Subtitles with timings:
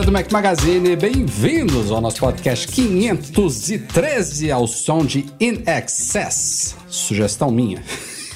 [0.00, 6.74] Do Mac Magazine, bem-vindos ao nosso podcast 513 ao som de In Excess.
[6.88, 7.84] Sugestão minha.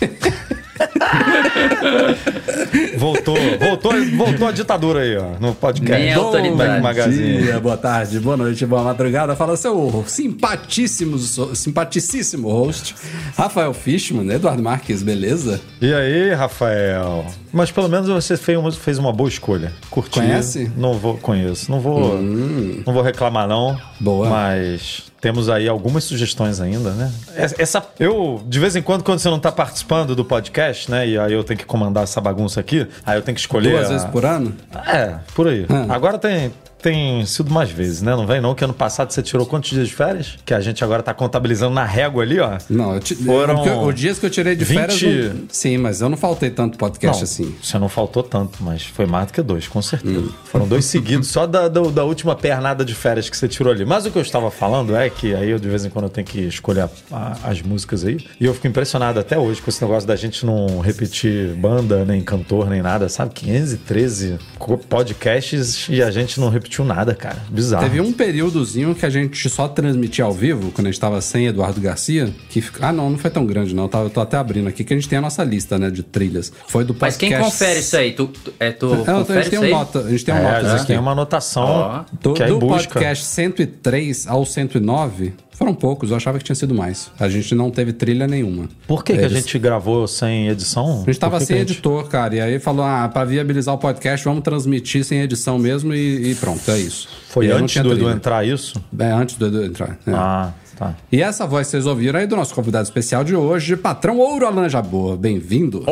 [2.96, 6.04] Voltou, voltou, voltou a ditadura aí, ó, no podcast.
[6.04, 6.82] Nem do autoridade.
[6.82, 7.42] Magazine.
[7.42, 9.36] dia, boa tarde, boa noite, boa madrugada.
[9.36, 12.94] Fala seu simpaticíssimo, simpaticíssimo host,
[13.36, 15.60] Rafael Fishman, Eduardo Marques, beleza?
[15.80, 17.26] E aí, Rafael?
[17.52, 19.72] Mas pelo menos você fez uma, fez uma boa escolha.
[19.90, 20.20] Curti.
[20.20, 20.70] Conhece?
[20.76, 21.70] Não vou, conheço.
[21.70, 23.78] Não vou, não vou reclamar não.
[24.00, 24.28] Boa.
[24.28, 27.10] Mas temos aí algumas sugestões ainda, né?
[27.34, 31.08] Essa, eu de vez em quando quando você não tá participando do podcast, né?
[31.08, 33.86] E aí eu tenho que comandar essa bagunça aqui, aí eu tenho que escolher Duas
[33.86, 34.54] a- vezes por ano?
[34.86, 35.66] É, por aí.
[35.68, 35.92] Ah.
[35.92, 38.14] Agora tem, tem sido mais vezes, né?
[38.14, 40.36] Não vem não, que ano passado você tirou quantos dias de férias?
[40.44, 42.58] Que a gente agora tá contabilizando na régua ali, ó.
[42.70, 45.34] Não, eu ti- Foram porque os dias que eu tirei de 20 férias.
[45.34, 47.54] não- Sim, mas eu não faltei tanto podcast Não, assim.
[47.62, 50.28] Você não faltou tanto, mas foi mais do que dois, com certeza.
[50.44, 53.84] Foram dois seguidos, só da, da, da última pernada de férias que você tirou ali.
[53.84, 56.10] Mas o que eu estava falando é que aí eu de vez em quando eu
[56.10, 58.18] tenho que escolher a- a- as músicas aí.
[58.40, 62.22] E eu fico impressionado até hoje com esse negócio da gente não repetir banda, nem
[62.22, 63.32] cantor, nem nada, sabe?
[63.34, 67.38] 513 co- podcasts e a gente não repetiu nada, cara.
[67.48, 67.84] Bizarro.
[67.84, 71.46] Teve um períodozinho que a gente só transmitia ao vivo, quando a gente tava sem
[71.46, 72.60] Eduardo Garcia, que...
[72.60, 73.88] fica- Ah, não, não foi tão grande, não.
[73.92, 76.52] Eu tô até abrindo aqui, que a gente tem a nossa lista, né, de trilhas.
[76.68, 77.34] Foi do Mas podcast...
[77.36, 78.12] quem confere isso aí?
[78.12, 79.70] Tu, tu- é, tu É, a confere gente tem um aí?
[79.70, 80.86] nota, a gente tem um É, notas a gente aqui.
[80.88, 82.04] tem uma anotação Ó.
[82.20, 82.76] Do, do busca.
[82.94, 87.10] podcast 103 ao 109, foram poucos, eu achava que tinha sido mais.
[87.18, 88.68] A gente não teve trilha nenhuma.
[88.86, 91.02] Por que, que a Eles- gente gravou sem edição?
[91.02, 93.74] A gente tava Por que sem gente- editor, cara, e aí falou, ah, pra viabilizar
[93.74, 97.08] o podcast, vamos transmitir sem edição mesmo e, e pronto, é isso.
[97.28, 98.82] Foi E antes do Edu entrar isso?
[98.98, 99.98] É, antes do Edu entrar.
[100.06, 100.12] é.
[100.12, 100.94] Ah, tá.
[101.10, 104.68] E essa voz vocês ouviram aí do nosso convidado especial de hoje, patrão Ouro Alan
[104.68, 105.16] Jabor.
[105.16, 105.84] Bem-vindo.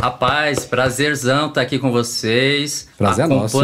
[0.00, 2.88] Rapaz, prazerzão estar aqui com vocês.
[2.98, 3.58] Prazer é nosso.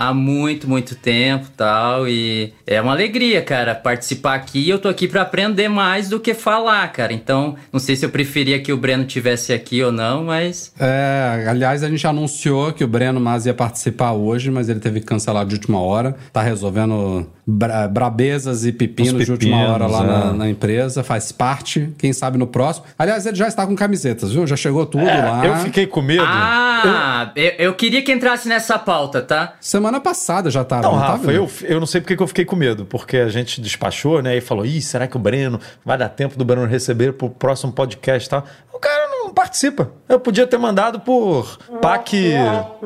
[0.00, 2.08] Há muito, muito tempo tal.
[2.08, 4.66] E é uma alegria, cara, participar aqui.
[4.66, 7.12] Eu tô aqui pra aprender mais do que falar, cara.
[7.12, 10.72] Então, não sei se eu preferia que o Breno tivesse aqui ou não, mas.
[10.80, 15.00] É, aliás, a gente anunciou que o Breno Mas ia participar hoje, mas ele teve
[15.00, 16.16] que cancelar de última hora.
[16.32, 20.32] Tá resolvendo bra- brabezas e pepinos, Os de última hora pepinos, lá na, é.
[20.32, 21.02] na empresa.
[21.02, 22.86] Faz parte, quem sabe no próximo.
[22.98, 24.46] Aliás, ele já está com camisetas, viu?
[24.46, 25.44] Já chegou tudo lá.
[25.44, 26.22] Eu fiquei com medo.
[26.26, 27.50] Ah, eu...
[27.58, 29.54] Eu, queria que entrasse nessa pauta, tá?
[29.60, 30.82] Semana passada já tava.
[30.82, 31.12] Não, não tava?
[31.18, 34.22] Rafa, eu, eu não sei porque que eu fiquei com medo, porque a gente despachou,
[34.22, 34.36] né?
[34.36, 37.72] E falou: ih, será que o Breno vai dar tempo do Breno receber pro próximo
[37.72, 38.44] podcast e tal?
[38.72, 38.99] O cara
[39.30, 39.90] não participa.
[40.08, 42.10] Eu podia ter mandado por Pac.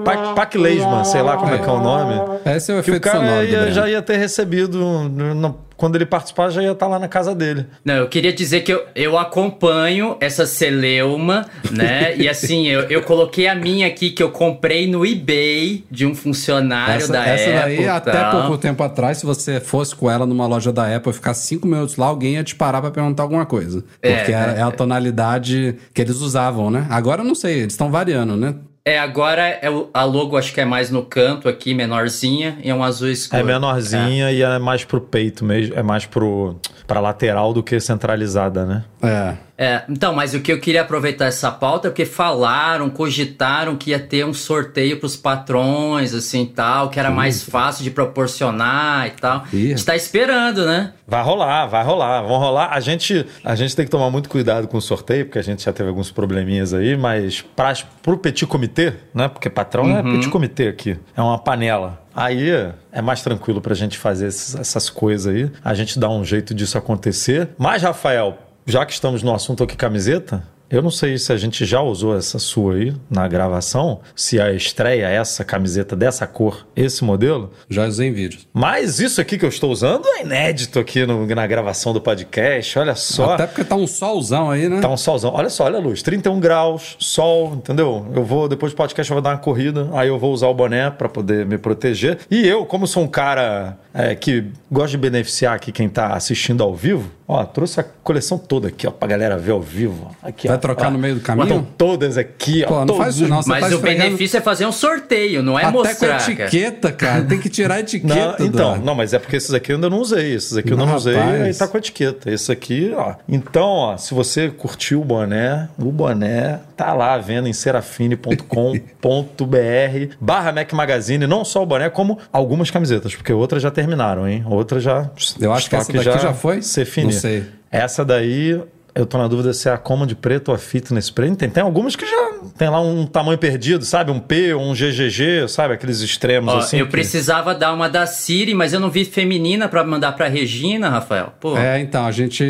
[0.05, 2.15] Pac, Pac Leisman, sei lá como é que é o nome.
[2.45, 4.79] Esse é o Que o efeito cara sonoro ia- já ia ter recebido.
[4.79, 7.67] no- quando ele participar, já ia estar lá na casa dele.
[7.85, 12.15] Não, eu queria dizer que eu, eu acompanho essa celeuma, né?
[12.19, 16.15] e assim, eu, eu coloquei a minha aqui que eu comprei no eBay de um
[16.15, 17.77] funcionário Essa, da essa Apple.
[17.77, 18.43] daí, até tal.
[18.43, 21.67] pouco tempo atrás, se você fosse com ela numa loja da Apple e ficar cinco
[21.67, 23.85] minutos lá, alguém ia te parar pra perguntar alguma coisa.
[24.01, 26.87] É, Porque é, é, é a tonalidade que eles usavam, né?
[26.91, 28.55] Agora eu não sei, eles estão variando, né?
[28.87, 32.69] É, agora é o- a logo acho que é mais no canto aqui, menorzinha, e
[32.69, 33.41] é um azul escuro.
[33.41, 36.57] É menorzinha e é mais pro peito mesmo, é mais pro,
[36.87, 38.85] pra lateral do que centralizada, né?
[39.03, 39.35] É.
[39.57, 43.91] É, então, mas o que eu queria aproveitar essa pauta é porque falaram, cogitaram que
[43.91, 49.11] ia ter um sorteio pros patrões, assim, tal, que era mais fácil de proporcionar e
[49.11, 49.45] tal.
[49.53, 49.67] Ih.
[49.67, 50.93] A gente tá esperando, né?
[51.07, 52.71] Vai rolar, vai rolar, vão rolar.
[52.73, 55.65] A gente, a gente tem que tomar muito cuidado com o sorteio, porque a gente
[55.65, 59.29] já teve alguns probleminhas aí, mas pra, pro petit comitê, né?
[59.29, 62.03] Porque patrão não é petit comitê aqui, é uma panela.
[62.17, 62.49] Aí
[62.93, 65.51] é mais tranquilo pra gente fazer essas coisas aí.
[65.65, 67.49] A gente dá um jeito disso acontecer.
[67.59, 71.65] Mas, Rafael, já que estamos no assunto aqui camiseta, Eu não sei se a gente
[71.65, 76.67] já usou essa sua aí na gravação, se a estreia é essa camiseta dessa cor,
[76.75, 77.53] esse modelo.
[77.69, 78.49] Já usei em vídeos.
[78.53, 82.77] Mas isso aqui que eu estou usando é inédito aqui no- na gravação do podcast.
[82.79, 83.35] Olha só.
[83.35, 84.81] Até porque tá um solzão aí, né?
[84.81, 85.33] Tá um solzão.
[85.35, 86.03] Olha só, olha a luz.
[86.03, 88.07] 31 graus, sol, entendeu?
[88.15, 89.89] Eu vou, depois do podcast, eu vou dar uma corrida.
[89.93, 92.19] Aí eu vou usar o boné pra poder me proteger.
[92.31, 96.63] E eu, como sou um cara é, que gosta de beneficiar aqui quem tá assistindo
[96.65, 100.15] ao vivo, ó, trouxe a coleção toda aqui, ó, pra galera ver ao vivo.
[100.23, 100.91] Aqui, Vai ó, trocar ó.
[100.91, 101.45] no meio do caminho?
[101.47, 102.69] Estão todas aqui, ó.
[102.69, 103.43] Pô, não todos faz isso não.
[103.43, 106.07] Você Mas tá o esfregando- benefício é fazer um sorteio, não é Até mostrar, com
[106.27, 106.45] cara.
[106.45, 107.23] etiqueta, cara.
[107.25, 108.37] Tem que tirar a Não, etiqueta.
[108.45, 110.35] então, do- não, mas é porque esses aqui eu ainda não usei.
[110.35, 112.31] Esses aqui eu ainda não usei, aí tá com a etiqueta.
[112.31, 113.15] Esse aqui, ó.
[113.29, 120.15] Então, ó, se você curtiu o boné, o boné tá lá à venda em serafine.com.br
[120.21, 121.27] barra Mac Magazine.
[121.27, 124.45] Não só o boné, como algumas camisetas, porque outras já terminaram, hein?
[124.49, 125.11] Outras já.
[125.41, 126.63] Eu acho que essa daqui já foi?
[126.63, 127.14] Se fini.
[127.15, 127.45] Não sei.
[127.71, 128.61] Essa daí.
[128.97, 131.35] Eu tô na dúvida se é a Command preto ou a Fitness preto.
[131.35, 134.13] Tem, tem algumas que já tem lá um tamanho perdido, sabe?
[134.13, 135.75] Um P, um GGG, sabe?
[135.75, 136.79] Aqueles extremos Ó, assim.
[136.79, 140.29] eu que- precisava dar uma da Siri, mas eu não vi feminina pra mandar pra
[140.29, 141.33] Regina, Rafael.
[141.41, 142.45] Pô, É, então, a gente,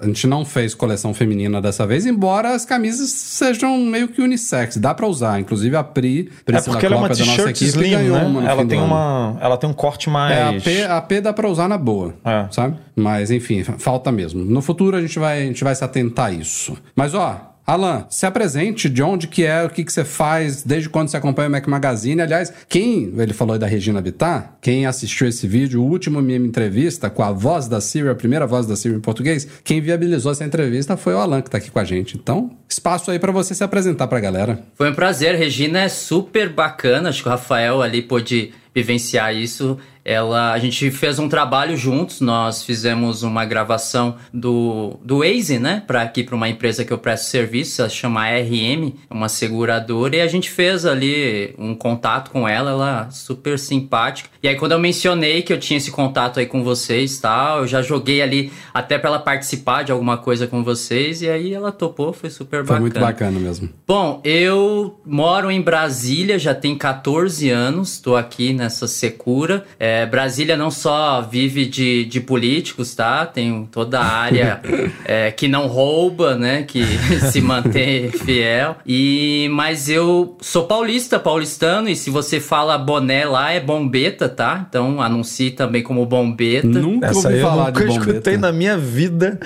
[0.00, 4.76] a gente não fez coleção feminina dessa vez, embora as camisas sejam meio que unissex.
[4.76, 5.40] Dá pra usar.
[5.40, 8.20] Inclusive a Pri, É Priscila porque ela é uma nossa t-shirt equipe, slim, né?
[8.24, 10.32] uma Ela tem uma, ela tem um corte mais.
[10.38, 12.46] É, a P, a P dá pra usar na boa, É.
[12.52, 12.76] sabe?
[12.94, 14.44] Mas enfim, falta mesmo.
[14.44, 16.76] No futuro a gente vai, a gente vai se atentar a isso.
[16.94, 20.88] Mas ó, Alan, se apresente de onde que é, o que que você faz, desde
[20.88, 22.20] quando você acompanha o Mac Magazine.
[22.20, 26.38] Aliás, quem, ele falou aí da Regina Bittar, quem assistiu esse vídeo, o último minha
[26.38, 30.32] entrevista com a voz da Siri, a primeira voz da Siri em português, quem viabilizou
[30.32, 32.16] essa entrevista foi o Alan que tá aqui com a gente.
[32.16, 34.60] Então, espaço aí pra você se apresentar pra galera.
[34.74, 35.36] Foi um prazer.
[35.36, 37.10] Regina é super bacana.
[37.10, 39.78] Acho que o Rafael ali pôde vivenciar isso.
[40.04, 42.20] Ela, a gente fez um trabalho juntos.
[42.20, 46.98] Nós fizemos uma gravação do do Waze, né, para aqui para uma empresa que eu
[46.98, 52.48] presto serviço, ela chama RM, uma seguradora, e a gente fez ali um contato com
[52.48, 52.70] ela.
[52.72, 54.28] Ela super simpática.
[54.42, 57.66] E aí quando eu mencionei que eu tinha esse contato aí com vocês, tal, eu
[57.66, 61.22] já joguei ali até para ela participar de alguma coisa com vocês.
[61.22, 62.12] E aí ela topou.
[62.12, 62.80] Foi super Foi bacana.
[62.80, 63.68] muito bacana mesmo.
[63.86, 69.64] Bom, eu moro em Brasília, já tem 14 anos, estou aqui nessa secura.
[69.78, 73.26] É, Brasília não só vive de, de políticos, tá?
[73.26, 74.60] Tem toda a área
[75.04, 76.62] é, que não rouba, né?
[76.62, 76.82] Que
[77.30, 78.76] se mantém fiel.
[78.86, 84.64] E, mas eu sou paulista, paulistano, e se você fala boné lá, é bombeta, tá?
[84.68, 86.66] Então anuncie também como bombeta.
[86.66, 88.10] Nunca Essa ouvi aí eu falar nunca de bombeta.
[88.10, 89.40] escutei na minha vida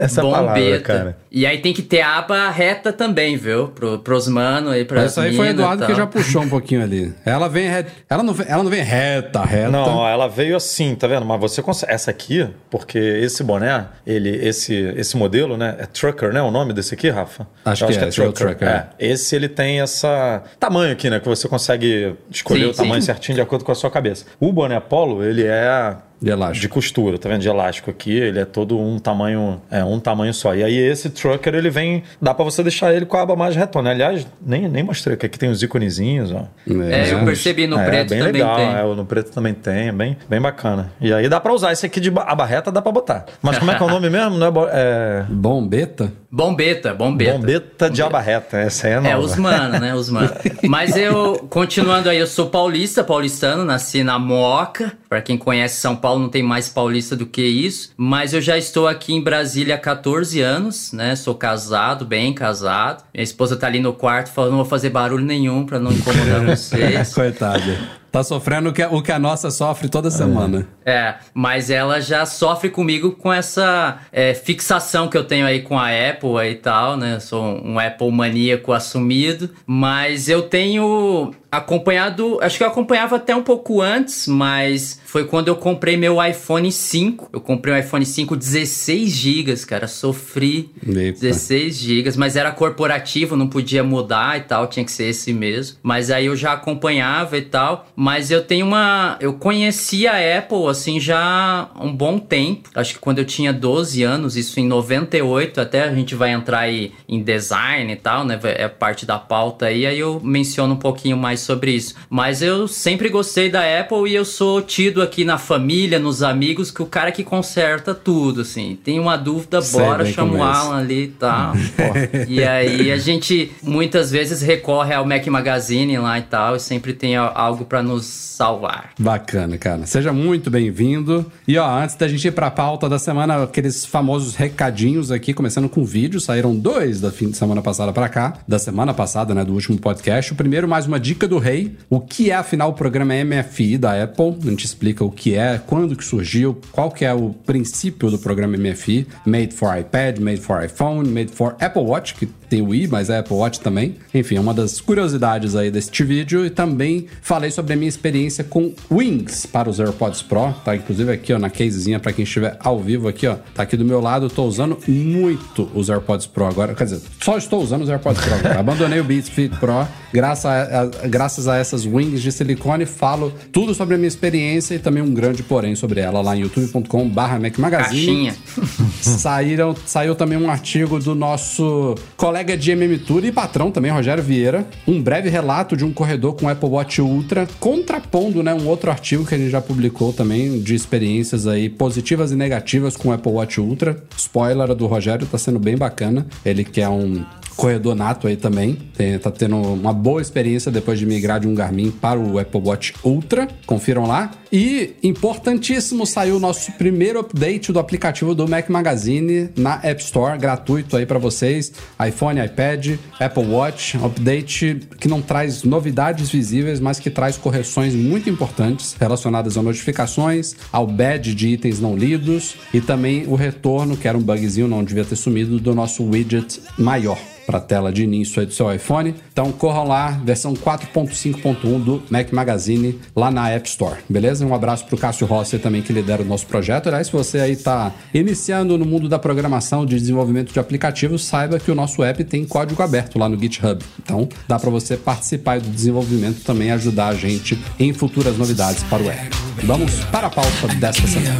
[0.00, 0.80] essa palavra, Bombeta.
[0.80, 1.16] cara.
[1.30, 3.68] E aí tem que ter a aba reta também, viu?
[3.68, 7.12] Pro, pros manos aí, pras Essa aí foi Eduardo que já puxou um pouquinho ali.
[7.24, 7.92] Ela vem reta.
[8.08, 9.70] Ela não vem, ela não vem reta, reta.
[9.70, 11.26] Não, ela veio assim, tá vendo?
[11.26, 11.92] Mas você consegue.
[11.92, 15.76] Essa aqui, porque esse boné, ele, esse, esse modelo, né?
[15.78, 16.40] É Trucker, né?
[16.40, 17.46] O nome desse aqui, Rafa?
[17.64, 18.86] Acho Eu que é, esse é o Trucker, É.
[18.98, 21.20] Esse ele tem essa tamanho aqui, né?
[21.20, 23.06] Que você consegue escolher Sim, o tamanho sim.
[23.06, 24.24] certinho de acordo com a sua cabeça.
[24.40, 26.60] O boné Polo, ele é De elástico.
[26.60, 27.40] de costura, tá vendo?
[27.40, 30.54] De elástico aqui, ele é todo um tamanho, é um tamanho só.
[30.54, 33.56] E aí esse trucker, ele vem, dá pra você deixar ele com a aba mais
[33.56, 33.90] retona.
[33.90, 36.44] Aliás, nem, nem mostrei que aqui tem os iconezinhos, ó.
[36.90, 38.74] É, eu percebi no é, preto bem também legal, tem.
[38.74, 40.92] É, o no preto também tem, é bem, bem bacana.
[41.00, 43.24] E aí dá pra usar esse aqui de ba- aba reta, dá pra botar.
[43.40, 44.36] Mas como é que é o nome mesmo?
[44.36, 46.12] Não é, é Bombeta?
[46.30, 47.32] Bombeta, bombeta.
[47.38, 49.08] bombeta de aba reta, essa aí é nova.
[49.08, 49.94] É, os mano, né?
[49.94, 50.30] Os mano.
[50.68, 54.92] Mas eu, continuando aí, eu sou paulista, paulistano, nasci na Moca.
[55.10, 57.90] Pra quem conhece São Paulo, não tem mais paulista do que isso.
[57.96, 61.16] Mas eu já estou aqui em Brasília há 14 anos, né?
[61.16, 63.02] Sou casado, bem casado.
[63.12, 66.46] Minha esposa tá ali no quarto falando, não vou fazer barulho nenhum pra não incomodar
[66.46, 67.12] vocês.
[67.12, 67.99] Coitada.
[68.10, 70.66] Tá sofrendo o que, o que a nossa sofre toda semana.
[70.84, 75.78] É, mas ela já sofre comigo com essa é, fixação que eu tenho aí com
[75.78, 77.14] a Apple e tal, né?
[77.16, 83.34] Eu sou um Apple maníaco assumido, mas eu tenho acompanhado, acho que eu acompanhava até
[83.34, 87.30] um pouco antes, mas foi quando eu comprei meu iPhone 5.
[87.32, 91.20] Eu comprei um iPhone 5 16 GB, cara, sofri Eita.
[91.20, 95.78] 16 GB, mas era corporativo, não podia mudar e tal, tinha que ser esse mesmo.
[95.82, 100.68] Mas aí eu já acompanhava e tal, mas eu tenho uma, eu conheci a Apple
[100.70, 102.70] assim já há um bom tempo.
[102.74, 106.60] Acho que quando eu tinha 12 anos, isso em 98, até a gente vai entrar
[106.60, 108.40] aí em design e tal, né?
[108.42, 111.94] É parte da pauta aí, aí eu menciono um pouquinho mais sobre isso.
[112.08, 116.70] Mas eu sempre gostei da Apple e eu sou tido aqui na família, nos amigos,
[116.70, 118.78] que o cara que conserta tudo, assim.
[118.82, 120.40] Tem uma dúvida, Sei bora, chama o é.
[120.40, 121.52] Alan ali e tal.
[122.26, 126.94] e aí a gente muitas vezes recorre ao Mac Magazine lá e tal, e sempre
[126.94, 128.92] tem algo pra nos salvar.
[128.98, 129.84] Bacana, cara.
[129.84, 131.30] Seja muito bem-vindo.
[131.46, 135.68] E ó, antes da gente ir pra pauta da semana, aqueles famosos recadinhos aqui, começando
[135.68, 136.20] com vídeo.
[136.20, 139.78] Saíram dois da fim de semana passada pra cá, da semana passada, né, do último
[139.78, 140.32] podcast.
[140.32, 141.76] O primeiro, mais uma dica do rei.
[141.88, 144.36] O que é, afinal, o programa MFI da Apple?
[144.42, 148.18] A gente explica o que é, quando que surgiu, qual que é o princípio do
[148.18, 149.06] programa MFI.
[149.26, 153.10] Made for iPad, made for iPhone, made for Apple Watch, que tem o i, mas
[153.10, 153.96] é Apple Watch também.
[154.12, 156.44] Enfim, é uma das curiosidades aí deste vídeo.
[156.44, 160.52] E também falei sobre minha experiência com Wings para os AirPods Pro.
[160.64, 163.36] Tá inclusive aqui, ó, na casezinha para quem estiver ao vivo aqui, ó.
[163.54, 164.26] Tá aqui do meu lado.
[164.26, 166.74] Eu tô usando muito os AirPods Pro agora.
[166.74, 168.60] Quer dizer, só estou usando os AirPods Pro agora.
[168.60, 169.86] Abandonei o Beats Fit Pro.
[170.12, 174.74] Graças a, a, graças a essas Wings de silicone, falo tudo sobre a minha experiência
[174.74, 178.32] e também um grande porém sobre ela lá em youtube.com/barra Mac Magazine.
[179.00, 184.22] Saíram, saiu também um artigo do nosso colega de MM Tour e patrão também, Rogério
[184.22, 184.66] Vieira.
[184.86, 189.24] Um breve relato de um corredor com Apple Watch Ultra, contrapondo né, um outro artigo
[189.24, 193.32] que a gente já publicou também de experiências aí positivas e negativas com o Apple
[193.32, 193.96] Watch Ultra.
[194.16, 196.26] Spoiler do Rogério, tá sendo bem bacana.
[196.44, 197.24] Ele que é um
[197.60, 198.74] corredor nato aí também.
[198.96, 202.60] Tem, tá tendo uma boa experiência depois de migrar de um Garmin para o Apple
[202.60, 203.46] Watch Ultra.
[203.66, 204.30] Confiram lá.
[204.50, 210.38] E, importantíssimo, saiu o nosso primeiro update do aplicativo do Mac Magazine na App Store,
[210.38, 211.70] gratuito aí para vocês.
[212.04, 213.96] iPhone, iPad, Apple Watch.
[213.98, 220.56] Update que não traz novidades visíveis, mas que traz correções muito importantes relacionadas a notificações,
[220.72, 224.82] ao badge de itens não lidos e também o retorno, que era um bugzinho, não
[224.82, 227.18] devia ter sumido, do nosso widget maior
[227.50, 229.12] para a tela de início aí do seu iPhone.
[229.32, 234.46] Então corram lá, versão 4.5.1 do Mac Magazine lá na App Store, beleza?
[234.46, 236.86] Um abraço para o Cássio Rossi também que lidera o nosso projeto.
[236.86, 241.58] Aliás, se você aí está iniciando no mundo da programação de desenvolvimento de aplicativos, saiba
[241.58, 243.84] que o nosso app tem código aberto lá no GitHub.
[244.00, 249.02] Então dá para você participar do desenvolvimento também ajudar a gente em futuras novidades para
[249.02, 249.36] o app.
[249.64, 251.36] Vamos para a pauta desta semana.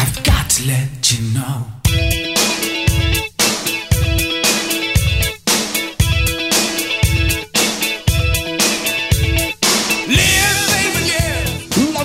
[0.00, 2.27] I've got to let you know.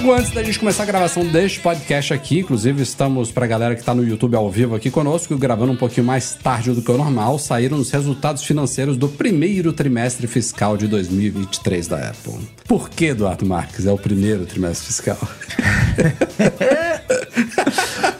[0.03, 3.81] Logo antes da gente começar a gravação deste podcast aqui, inclusive estamos pra galera que
[3.81, 6.97] tá no YouTube ao vivo aqui conosco, gravando um pouquinho mais tarde do que o
[6.97, 12.33] normal, saíram os resultados financeiros do primeiro trimestre fiscal de 2023 da Apple.
[12.67, 15.17] Por que, Eduardo Marques, é o primeiro trimestre fiscal?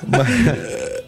[0.08, 1.03] Mas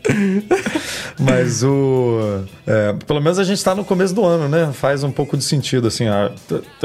[1.63, 2.43] o.
[2.67, 4.71] é, pelo menos a gente tá no começo do ano, né?
[4.73, 6.07] Faz um pouco de sentido, assim.
[6.07, 6.31] a-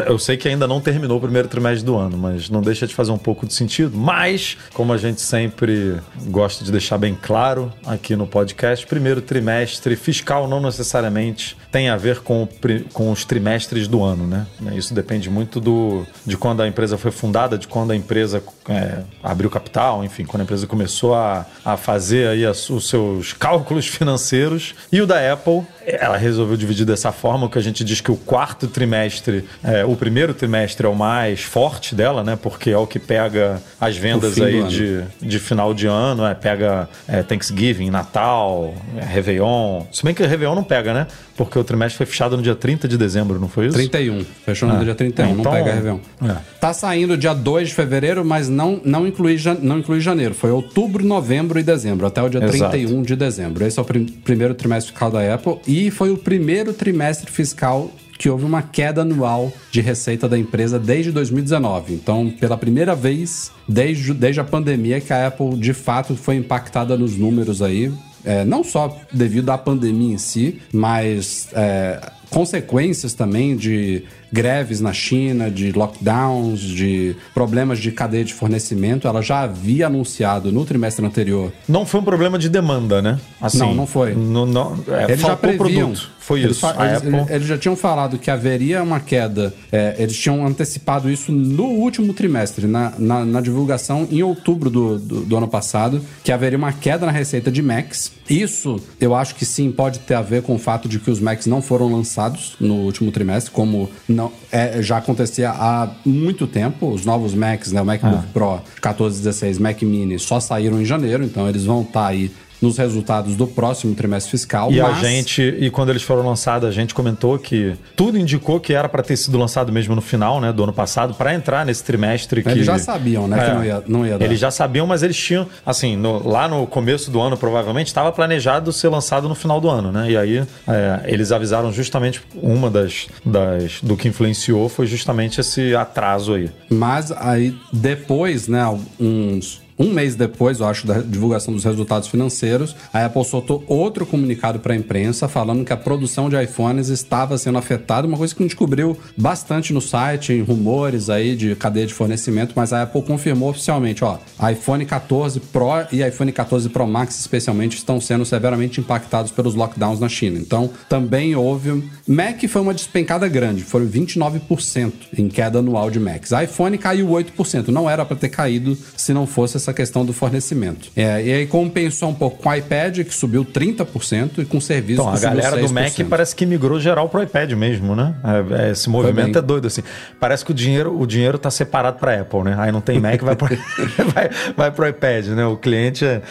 [0.06, 2.94] eu sei que ainda não terminou o primeiro trimestre do ano, mas não deixa de
[2.94, 3.96] fazer um pouco de sentido.
[3.96, 5.96] Mas, como a gente sempre
[6.26, 11.96] gosta de deixar bem claro aqui no podcast, primeiro trimestre fiscal não necessariamente tem a
[11.96, 12.48] ver com, o
[12.92, 14.46] com os trimestres do ano, né?
[14.74, 18.98] Isso depende muito do, de quando a empresa foi fundada, de quando a empresa é,
[19.22, 23.86] abriu capital, enfim, quando a empresa começou a, a fazer aí as- os seus cálculos
[23.86, 24.74] financeiros.
[24.92, 28.16] E o da Apple, ela resolveu dividir dessa forma, que a gente diz que o
[28.16, 32.38] quarto trimestre, é, o primeiro trimestre é o mais forte dela, né?
[32.40, 36.88] Porque é o que pega as vendas aí de, de final de ano, é, pega
[37.08, 39.84] é, Thanksgiving, Natal, é, Réveillon.
[39.92, 41.06] Se bem que Réveillon não pega, né?
[41.40, 43.74] Porque o trimestre foi fechado no dia 30 de dezembro, não foi isso?
[43.74, 44.26] 31.
[44.44, 45.98] Fechou no Ah, dia 31, então- não pega Réveillon.
[46.22, 46.36] É.
[46.60, 50.34] Tá saindo dia 2 de fevereiro, mas não, não, inclui, não inclui janeiro.
[50.34, 52.72] Foi outubro, novembro e dezembro, até o dia Exato.
[52.72, 53.64] 31 de dezembro.
[53.64, 57.90] Esse é o prim- primeiro trimestre fiscal da Apple e foi o primeiro trimestre fiscal
[58.18, 61.94] que houve uma queda anual de receita da empresa desde 2019.
[61.94, 66.98] Então, pela primeira vez desde, desde a pandemia que a Apple de fato foi impactada
[66.98, 67.90] nos números aí.
[68.24, 74.92] É, não só devido à pandemia em si, mas é, consequências também de greves na
[74.92, 79.08] China, de lockdowns, de problemas de cadeia de fornecimento.
[79.08, 81.52] Ela já havia anunciado no trimestre anterior.
[81.68, 83.18] Não foi um problema de demanda, né?
[83.40, 84.14] Assim, Não, não foi.
[84.14, 85.90] Não, é, Eles já previam.
[85.90, 86.10] produto.
[86.20, 86.66] Foi Eles isso.
[86.66, 87.34] Eles, Apple...
[87.34, 89.52] eles já tinham falado que haveria uma queda.
[89.72, 94.98] é, eles tinham antecipado isso no último trimestre, na, na, na divulgação em outubro do,
[94.98, 98.12] do, do ano passado, que haveria uma queda na receita de Macs.
[98.28, 101.18] Isso, eu acho que sim, pode ter a ver com o fato de que os
[101.18, 106.90] Macs não foram lançados no último trimestre, como não é, já acontecia há muito tempo.
[106.90, 111.24] Os novos Macs, né, o MacBook Pro 14 16, Mac Mini, só saíram em janeiro,
[111.24, 114.70] então eles vão estar aí nos resultados do próximo trimestre fiscal.
[114.70, 114.98] E mas...
[114.98, 118.88] a gente, e quando eles foram lançados, a gente comentou que tudo indicou que era
[118.88, 122.42] para ter sido lançado mesmo no final, né, do ano passado, para entrar nesse trimestre
[122.42, 124.24] que Eles já sabiam, né, que não ia, não ia dar.
[124.24, 128.12] Eles já sabiam, mas eles tinham, assim, no- lá no começo do ano, provavelmente, estava
[128.12, 130.10] planejado ser lançado no final do ano, né?
[130.10, 130.38] E aí
[130.68, 136.50] é, eles avisaram justamente uma das, das do que influenciou foi justamente esse atraso aí.
[136.68, 138.64] Mas aí depois, né,
[138.98, 144.04] uns um mês depois, eu acho, da divulgação dos resultados financeiros, a Apple soltou outro
[144.04, 148.34] comunicado para a imprensa falando que a produção de iPhones estava sendo afetada, uma coisa
[148.34, 152.74] que a gente descobriu bastante no site, em rumores aí de cadeia de fornecimento, mas
[152.74, 154.18] a Apple confirmou oficialmente, ó,
[154.52, 159.98] iPhone 14 Pro e iPhone 14 Pro Max especialmente estão sendo severamente impactados pelos lockdowns
[159.98, 160.38] na China.
[160.38, 166.32] Então, também houve Mac foi uma despencada grande, foram 29% em queda anual de Macs.
[166.32, 170.90] iPhone caiu 8%, não era para ter caído se não fosse essa questão do fornecimento.
[170.96, 175.04] É, e aí compensou um pouco com o iPad, que subiu 30%, e com serviços
[175.04, 175.72] Então, a que subiu galera do 6%.
[175.72, 178.14] Mac parece que migrou geral pro iPad mesmo, né?
[178.24, 179.82] É, é, esse movimento é doido, assim.
[180.18, 182.56] Parece que o dinheiro, o dinheiro tá separado para Apple, né?
[182.58, 183.48] Aí não tem Mac, vai pro,
[184.14, 185.46] vai, vai pro iPad, né?
[185.46, 186.22] O cliente é...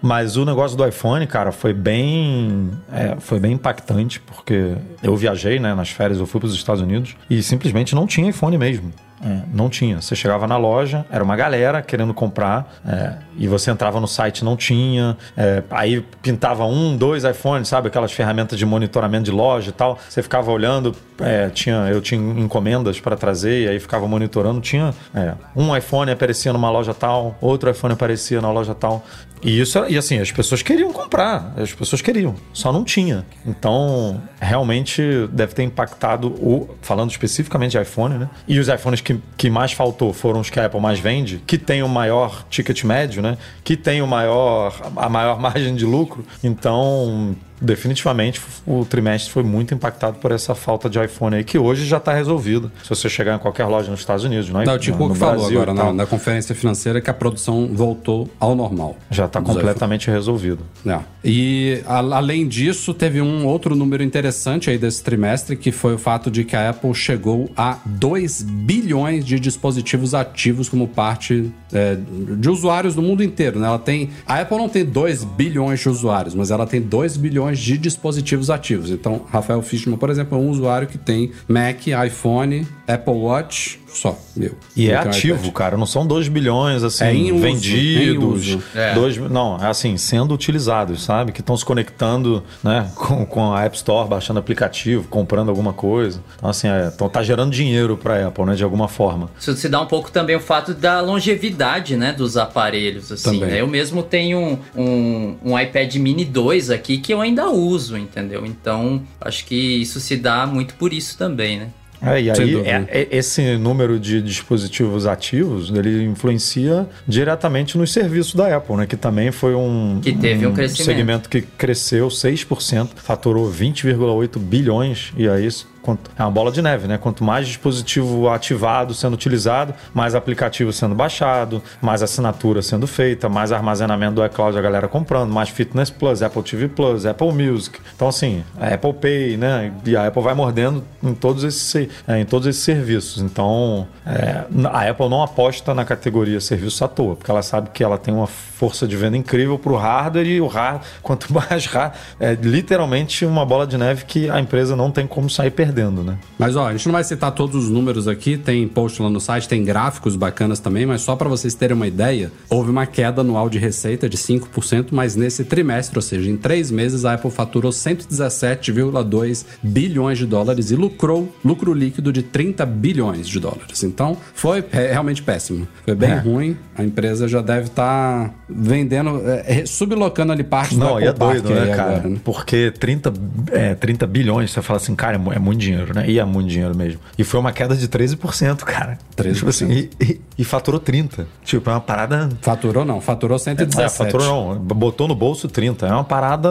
[0.00, 5.58] Mas o negócio do iPhone, cara, foi bem, é, foi bem impactante, porque eu viajei,
[5.58, 8.92] né, nas férias, eu fui para os Estados Unidos e simplesmente não tinha iPhone mesmo.
[9.24, 10.00] É, não tinha.
[10.00, 14.44] Você chegava na loja, era uma galera querendo comprar, é, e você entrava no site,
[14.44, 15.16] não tinha.
[15.36, 17.88] é, aí pintava um, dois iPhones, sabe?
[17.88, 19.98] Aquelas ferramentas de monitoramento de loja e tal.
[20.08, 24.60] Você ficava olhando, é, tinha, eu tinha encomendas para trazer, e aí ficava monitorando.
[24.60, 29.04] Tinha é, um iPhone aparecia numa loja tal, outro iPhone aparecia na loja tal.
[29.42, 33.24] E isso, e assim, as pessoas queriam comprar, as pessoas queriam, só não tinha.
[33.44, 38.30] Então, realmente deve ter impactado o, falando especificamente de iPhone, né?
[38.48, 41.58] E os iPhones que, que mais faltou foram os que a Apple mais vende, que
[41.58, 43.36] tem o maior ticket médio, né?
[43.62, 46.24] Que tem o maior, a maior margem de lucro.
[46.42, 51.84] Então, definitivamente o trimestre foi muito impactado por essa falta de iPhone aí, que hoje
[51.86, 52.70] já está resolvido.
[52.82, 54.64] Se você chegar em qualquer loja nos Estados Unidos, não é?
[54.64, 57.68] Não, o Tim no Cook falou Brasil agora na, na conferência financeira que a produção
[57.72, 58.96] voltou ao normal.
[59.10, 60.60] já está completamente resolvido.
[60.86, 60.98] É.
[61.24, 65.98] E a- além disso, teve um outro número interessante aí desse trimestre, que foi o
[65.98, 71.96] fato de que a Apple chegou a 2 bilhões de dispositivos ativos como parte é,
[72.38, 73.58] de usuários do mundo inteiro.
[73.58, 73.66] Né?
[73.66, 74.10] Ela tem.
[74.26, 78.50] A Apple não tem 2 bilhões de usuários, mas ela tem 2 bilhões de dispositivos
[78.50, 78.90] ativos.
[78.90, 84.18] Então, Rafael Fishman, por exemplo, é um usuário que tem Mac, iPhone, Apple Watch, só,
[84.36, 84.52] meu.
[84.76, 85.52] E é ativo, iPad.
[85.54, 85.76] cara.
[85.76, 88.58] Não são 2 bilhões, assim, É uso, vendidos.
[88.74, 88.94] É.
[88.94, 91.32] Dois, não, é assim, sendo utilizados, sabe?
[91.32, 96.22] Que estão se conectando né, com, com a App Store, baixando aplicativo, comprando alguma coisa.
[96.36, 98.54] Então, assim, é, então tá gerando dinheiro pra Apple, né?
[98.54, 99.30] De alguma forma.
[99.40, 103.48] Isso se dá um pouco também o fato da longevidade, né, dos aparelhos, assim, Também.
[103.50, 103.60] né?
[103.60, 108.44] Eu mesmo tenho um, um, um iPad Mini 2 aqui que eu ainda uso, entendeu?
[108.44, 111.68] Então, acho que isso se dá muito por isso também, né?
[112.02, 118.34] É, e aí, é- é- esse número de dispositivos ativos, ele influencia diretamente nos serviços
[118.34, 118.86] da Apple, né?
[118.86, 120.84] Que também foi um, Que teve um crescimento.
[120.84, 126.60] segmento que cresceu 6%, faturou 20,8 bilhões, e aí isso quanto- é uma bola de
[126.60, 126.98] neve, né?
[126.98, 133.52] Quanto mais dispositivo ativado sendo utilizado, mais aplicativo sendo baixado, mais assinatura sendo feita, mais
[133.52, 137.78] armazenamento do iCloud a galera comprando, mais Fitness Plus, Apple TV Plus, Apple Music.
[137.94, 139.72] Então, assim, a Apple Pay, né?
[139.84, 143.22] E a Apple vai mordendo em todos esses, se- é, em todos esses serviços.
[143.22, 147.84] Então, é, a Apple não aposta na categoria serviço à toa, porque ela sabe que
[147.84, 151.66] ela tem uma força de venda incrível para o hardware e o hardware, quanto mais
[151.66, 155.75] hardware, é literalmente uma bola de neve que a empresa não tem como sair perdendo,
[156.02, 156.16] né?
[156.38, 159.20] Mas ó, a gente não vai citar todos os números aqui, tem post lá no
[159.20, 163.20] site, tem gráficos bacanas também, mas só para vocês terem uma ideia, houve uma queda
[163.20, 167.30] anual de receita de 5%, mas nesse trimestre, ou seja, em três meses, a Apple
[167.30, 173.82] faturou 117,2 bilhões de dólares e lucrou lucro líquido de 30 bilhões de dólares.
[173.82, 175.66] Então, foi realmente péssimo.
[175.84, 176.18] Foi bem É.
[176.18, 176.56] ruim.
[176.76, 181.12] A empresa já deve estar vendendo, é, sublocando ali parte do Não, Apple e é
[181.12, 181.90] doido, né, cara?
[181.96, 182.18] agora, né?
[182.24, 183.12] Porque 30,
[183.50, 186.08] é, 30 bilhões, você fala assim, cara, é é muito dinheiro, né?
[186.08, 187.00] E é muito dinheiro mesmo.
[187.18, 188.98] E foi uma queda de 13%, cara.
[189.16, 189.34] 13%.
[189.34, 191.26] Tipo assim, e, e- e faturou 30.
[191.44, 192.28] Tipo, é uma parada.
[192.40, 193.84] Faturou não, faturou 117.
[193.84, 195.86] É, faturou não, botou no bolso 30.
[195.86, 196.50] É uma parada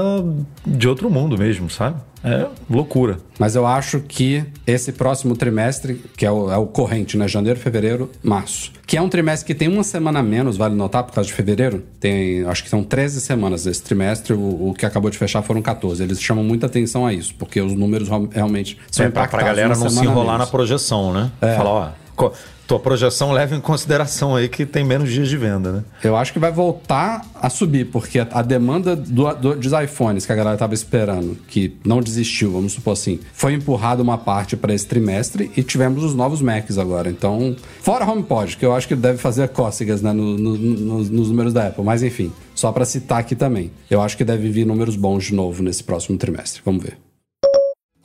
[0.65, 1.97] de outro mundo mesmo, sabe?
[2.25, 3.19] É loucura.
[3.37, 7.27] Mas eu acho que esse próximo trimestre, que é o, é o corrente, né?
[7.27, 8.71] Janeiro, fevereiro, março.
[8.87, 11.33] Que é um trimestre que tem uma semana a menos, vale notar, por causa de
[11.33, 11.83] fevereiro.
[11.99, 14.33] Tem, acho que são 13 semanas esse trimestre.
[14.33, 16.01] O, o que acabou de fechar foram 14.
[16.01, 19.45] Eles chamam muita atenção a isso, porque os números real- realmente são É, pra, impactados.
[19.45, 21.31] pra galera não se enrolar na projeção, né?
[21.39, 22.31] Falar, ó,
[22.67, 25.83] Tua projeção leva em consideração aí que tem menos dias de venda, né?
[26.03, 30.31] Eu acho que vai voltar a subir, porque a, demanda do, do- dos iPhones que
[30.31, 34.73] a galera tava esperando, que não desistiu, vamos supor assim, foi empurrada uma parte para
[34.73, 37.07] esse trimestre e tivemos os novos Macs agora.
[37.09, 41.29] Então, fora HomePod, que eu acho que deve fazer cócegas né, no- no- nos, nos
[41.29, 43.69] números da Apple, mas enfim, só para citar aqui também.
[43.91, 46.61] Eu acho que deve vir números bons de novo nesse próximo trimestre.
[46.65, 46.97] Vamos ver.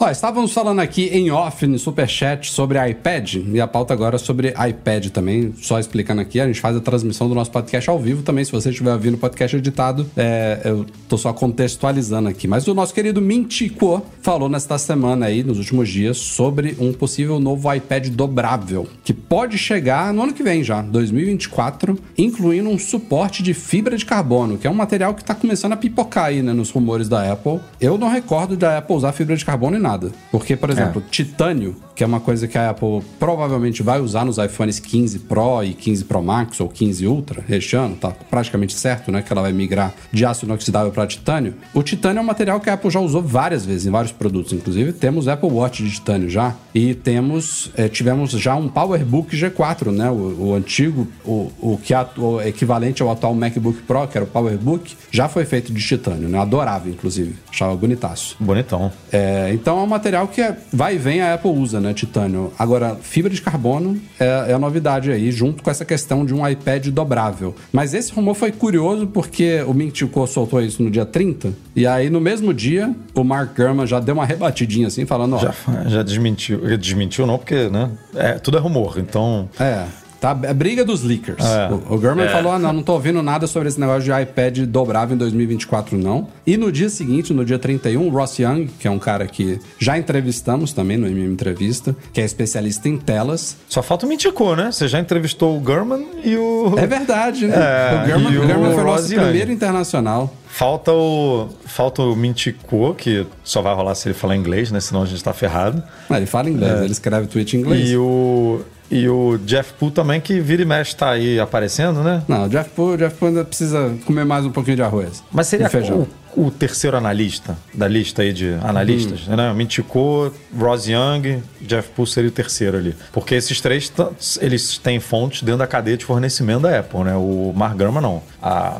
[0.02, 4.18] Ó, estávamos falando aqui em off, no Superchat, sobre iPad, e a pauta agora é
[4.18, 5.52] sobre iPad também.
[5.60, 8.42] Só explicando aqui, a gente faz a transmissão do nosso podcast ao vivo também.
[8.42, 12.48] Se você estiver ouvindo o podcast editado, é, eu tô só contextualizando aqui.
[12.48, 17.38] Mas o nosso querido Mintico falou nesta semana aí, nos últimos dias, sobre um possível
[17.38, 23.42] novo iPad dobrável, que pode chegar no ano que vem já, 2024, incluindo um suporte
[23.42, 26.54] de fibra de carbono, que é um material que está começando a pipocar aí, né,
[26.54, 27.60] nos rumores da Apple.
[27.78, 29.89] Eu não recordo da Apple usar fibra de carbono em nada.
[30.30, 34.38] Porque, por exemplo, titânio, que é uma coisa que a Apple provavelmente vai usar nos
[34.38, 39.12] iPhones 15 Pro e 15 Pro Max ou 15 Ultra este ano, tá praticamente certo,
[39.12, 41.54] né, que ela vai migrar de aço inoxidável para titânio.
[41.74, 44.52] O titânio é um material que a Apple já usou várias vezes em vários produtos,
[44.52, 49.90] inclusive temos Apple Watch de titânio já e temos eh, tivemos já um PowerBook G4,
[49.92, 54.16] né, o, o antigo, o, o que é o equivalente ao atual MacBook Pro, que
[54.16, 58.36] era o PowerBook, já foi feito de titânio, né, adorável inclusive, achava bonitaço.
[58.40, 58.90] Bonitão.
[59.12, 61.92] É, então é um material que é- vai e vem a Apple usa, né?
[61.92, 62.52] Titânio.
[62.58, 66.46] Agora, fibra de carbono é, é a novidade aí, junto com essa questão de um
[66.46, 67.54] iPad dobrável.
[67.72, 71.86] Mas esse rumor foi curioso porque o Ming Chiu soltou isso no dia 30, e
[71.86, 75.54] aí no mesmo dia o Mark Gurman já deu uma rebatidinha assim, falando: ó, Já,
[75.86, 76.60] já desmentiu.
[76.78, 77.90] Desmentiu não, porque, né?
[78.14, 79.48] É, tudo é rumor, então...
[79.58, 79.84] É.
[80.20, 81.42] Tá, é briga dos leakers.
[81.44, 81.70] É.
[81.72, 82.28] O, o Gurman É.
[82.28, 85.96] falou: ah, não, não tô ouvindo nada sobre esse negócio de iPad dobrável em 2024,
[85.96, 86.28] não.
[86.46, 89.58] E no dia seguinte, no dia 31, o Ross Young, que é um cara que
[89.78, 93.56] já entrevistamos também no MM Entrevista, que é especialista em telas.
[93.68, 94.70] Só falta o Mintico, né?
[94.70, 96.74] Você já entrevistou o Gurman e o...
[96.76, 97.54] É verdade, né?
[97.56, 99.22] É, o Gurman, e o o Gurman foi o nosso Ross Young.
[99.22, 100.34] primeiro internacional.
[100.48, 104.80] Falta o, falta o Mintico, que só vai rolar se ele falar inglês, né?
[104.80, 105.82] Senão a gente tá ferrado.
[106.10, 107.88] Ah, ele fala inglês, ele escreve tweet em inglês.
[107.88, 107.92] É.
[107.92, 112.22] E o, e o Jeff Poole também, que vira e mexe tá aí aparecendo, né?
[112.26, 115.22] Não, o Jeff Poole, Jeff Poole ainda precisa comer mais um pouquinho de arroz.
[115.30, 116.06] Mas seria feijão.
[116.36, 119.36] o, o terceiro analista da lista aí de analistas, Hum.
[119.36, 119.52] né?
[119.52, 122.94] Mintico, Ross Young, Jeff Poole seria o terceiro ali.
[123.12, 123.92] Porque esses três,
[124.40, 127.14] eles têm fontes dentro da cadeia de fornecimento da Apple, né?
[127.14, 128.22] O Mark Gurman não.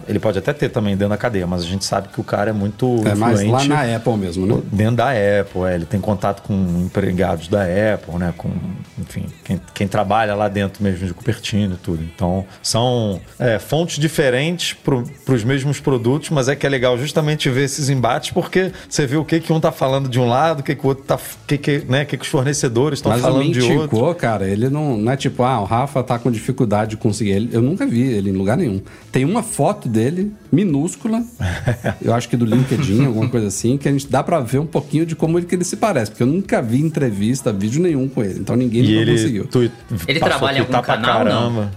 [0.09, 2.51] Ele pode até ter também dentro da cadeia, mas a gente sabe que o cara
[2.51, 3.69] é muito É mais lá influente.
[3.69, 4.63] na Apple mesmo, né?
[4.73, 8.33] Dentro da Apple, é, ele tem contato com empregados da Apple, né?
[8.37, 8.51] Com,
[8.99, 12.03] enfim, quem, quem trabalha lá dentro mesmo de Cupertino e tudo.
[12.03, 17.49] Então, são é, fontes diferentes para os mesmos produtos, mas é que é legal justamente
[17.51, 20.61] ver esses embates, porque você vê o que, que um tá falando de um lado,
[20.61, 21.17] o que, que o outro tá.
[21.17, 23.97] O que, que, né, o que, que os fornecedores estão Mas o falando de outro.
[23.97, 27.31] Mintico, cara, ele não, não é tipo, ah, o Rafa tá com dificuldade de conseguir
[27.31, 27.51] ele.
[27.53, 28.81] Eu nunca vi ele em lugar nenhum.
[29.11, 31.23] Tem uma foto dele, minúscula,
[32.01, 34.67] eu acho que do LinkedIn, alguma coisa assim, que a gente dá pra ver um
[34.67, 38.09] pouquinho de como ele, que ele se parece, porque eu nunca vi entrevista, vídeo nenhum
[38.09, 38.39] com ele.
[38.41, 39.47] Então ninguém E nunca ele, conseguiu.
[39.47, 39.71] tu,
[40.07, 41.61] Ele trabalha em algum canal, caramba.
[41.61, 41.71] Não,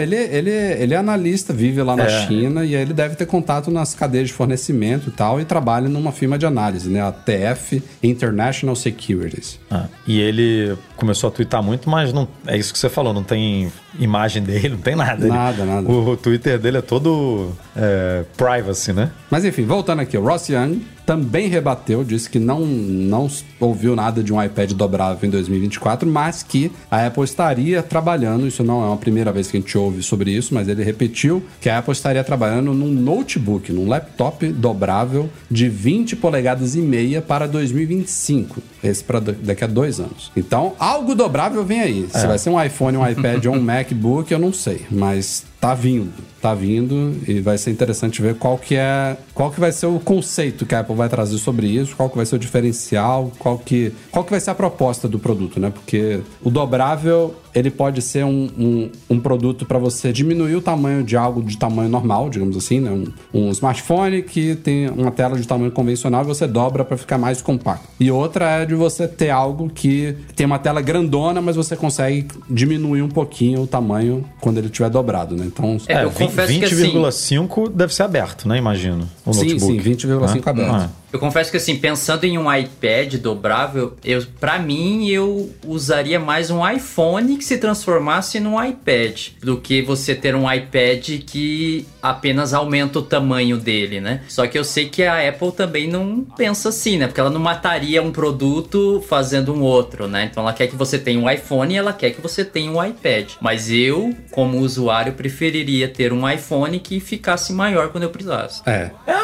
[0.00, 2.26] ele, ele, ele é analista, vive lá na É.
[2.26, 5.88] China e aí ele deve ter contato nas cadeias de fornecimento e tal, e trabalha
[5.88, 7.00] numa firma de análise, né?
[7.00, 9.58] A TF International Securities.
[9.70, 13.22] Ah, e ele começou a twittar muito, mas não é isso que você falou, não
[13.22, 15.24] tem imagem dele, não tem nada.
[15.26, 15.88] Ele- Nada, nada.
[15.90, 19.10] O, o Twitter dele é todo é, privacy, né?
[19.30, 24.22] Mas enfim, voltando aqui, o Ross Young também rebateu, disse que não, não ouviu nada
[24.22, 28.86] de um iPad dobrável em 2024, mas que a Apple estaria trabalhando, isso não é
[28.86, 31.92] uma primeira vez que a gente ouve sobre isso, mas ele repetiu que a Apple
[31.92, 39.04] estaria trabalhando num notebook, num laptop dobrável de 20 polegadas e meia para 2025, esse
[39.04, 40.32] para daqui a dois anos.
[40.36, 42.08] Então, algo dobrável vem aí.
[42.10, 45.74] Se vai ser um iPhone, um iPad ou um MacBook, eu não sei, mas tá
[45.74, 49.86] vindo, tá vindo e vai ser interessante ver qual que é, qual que vai ser
[49.86, 53.32] o conceito que a Apple vai trazer sobre isso, qual que vai ser o diferencial,
[53.38, 55.70] qual que, qual que vai ser a proposta do produto, né?
[55.70, 61.02] Porque o dobrável ele pode ser um, um, um produto para você diminuir o tamanho
[61.02, 62.90] de algo de tamanho normal, digamos assim, né?
[62.90, 67.16] Um, um smartphone que tem uma tela de tamanho convencional e você dobra para ficar
[67.16, 67.88] mais compacto.
[67.98, 72.26] E outra é de você ter algo que tem uma tela grandona, mas você consegue
[72.50, 75.46] diminuir um pouquinho o tamanho quando ele estiver dobrado, né?
[75.46, 78.58] Então, É, eu vi- confesso que assim- 20,5 deve ser aberto, né?
[78.58, 79.08] Imagino.
[79.24, 79.72] O Sim, notebook.
[79.72, 80.50] sim, 20,5 Né?
[80.50, 80.74] aberto.
[80.74, 80.90] Ah.
[81.12, 86.50] Eu confesso que assim, pensando em um iPad dobrável, eu, para mim eu usaria mais
[86.50, 92.98] um iPhone se transformasse num iPad do que você ter um iPad que apenas aumenta
[92.98, 94.22] o tamanho dele, né?
[94.28, 97.06] Só que eu sei que a Apple também não pensa assim, né?
[97.06, 100.28] Porque ela não mataria um produto fazendo um outro, né?
[100.30, 102.84] Então ela quer que você tenha um iPhone e ela quer que você tenha um
[102.84, 103.30] iPad.
[103.40, 108.60] Mas eu, como usuário, preferiria ter um iPhone que ficasse maior quando eu precisasse.
[108.66, 108.90] É.
[109.06, 109.16] É,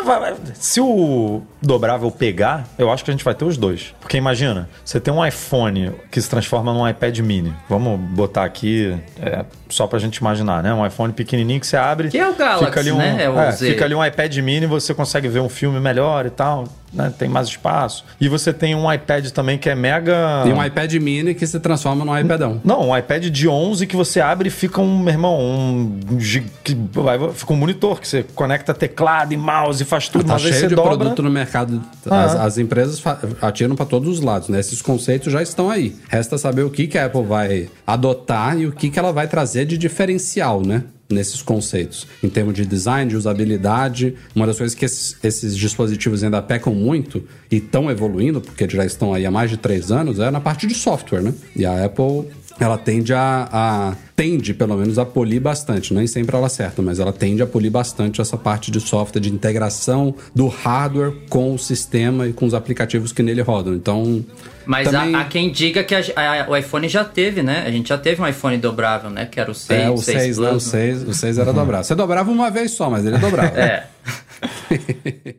[0.54, 3.94] se o dobrável pegar, eu acho que a gente vai ter os dois.
[4.00, 7.52] Porque imagina, você tem um iPhone que se transforma num iPad mini.
[7.68, 10.72] Vamos botar aqui, é, só pra gente imaginar, né?
[10.72, 12.08] Um iPhone pequenininho que você abre.
[12.08, 13.16] Que é o Galaxy, fica ali um, né?
[13.24, 16.64] É é, fica ali um iPad mini, você consegue ver um filme melhor e tal,
[16.92, 17.12] né?
[17.16, 18.04] Tem mais espaço.
[18.20, 20.44] E você tem um iPad também que é mega...
[20.46, 22.60] E um iPad mini que se transforma num iPadão.
[22.64, 26.44] Não, um iPad de 11 que você abre e fica um, meu irmão, um, gi-
[26.62, 30.38] que vai- fica um monitor que você conecta teclado e mouse e faz tudo, Tá
[30.38, 30.96] cheio de dobra.
[30.96, 31.82] produto no mercado.
[32.10, 32.24] Ah.
[32.24, 33.02] As, as empresas
[33.40, 34.60] atiram para todos os lados, né?
[34.60, 35.96] Esses conceitos já estão aí.
[36.08, 39.26] Resta saber o que, que a Apple vai adotar e o que, que ela vai
[39.26, 40.82] trazer de diferencial, né?
[41.12, 42.06] Nesses conceitos.
[42.22, 44.14] Em termos de design, de usabilidade.
[44.34, 48.84] Uma das coisas que esses, esses dispositivos ainda pecam muito e estão evoluindo, porque já
[48.84, 51.34] estão aí há mais de três anos, é na parte de software, né?
[51.54, 52.24] E a Apple
[52.60, 56.98] ela tende a, a- tende pelo menos a polir bastante, nem sempre ela acerta, mas
[57.00, 61.58] ela tende a polir bastante essa parte de software de integração do hardware com o
[61.58, 63.74] sistema e com os aplicativos que nele rodam.
[63.74, 64.24] Então,
[64.66, 67.64] Mas também- há, quem diga que a- a- o iPhone já teve, né?
[67.66, 69.26] A gente já teve um iPhone dobrável, né?
[69.26, 70.46] Que era o 6, é o 6, né?
[70.46, 71.84] O Plus, 6, o 6 era dobrado.
[71.84, 73.58] Você dobrava uma vez só, mas ele dobrava.
[73.58, 73.86] É.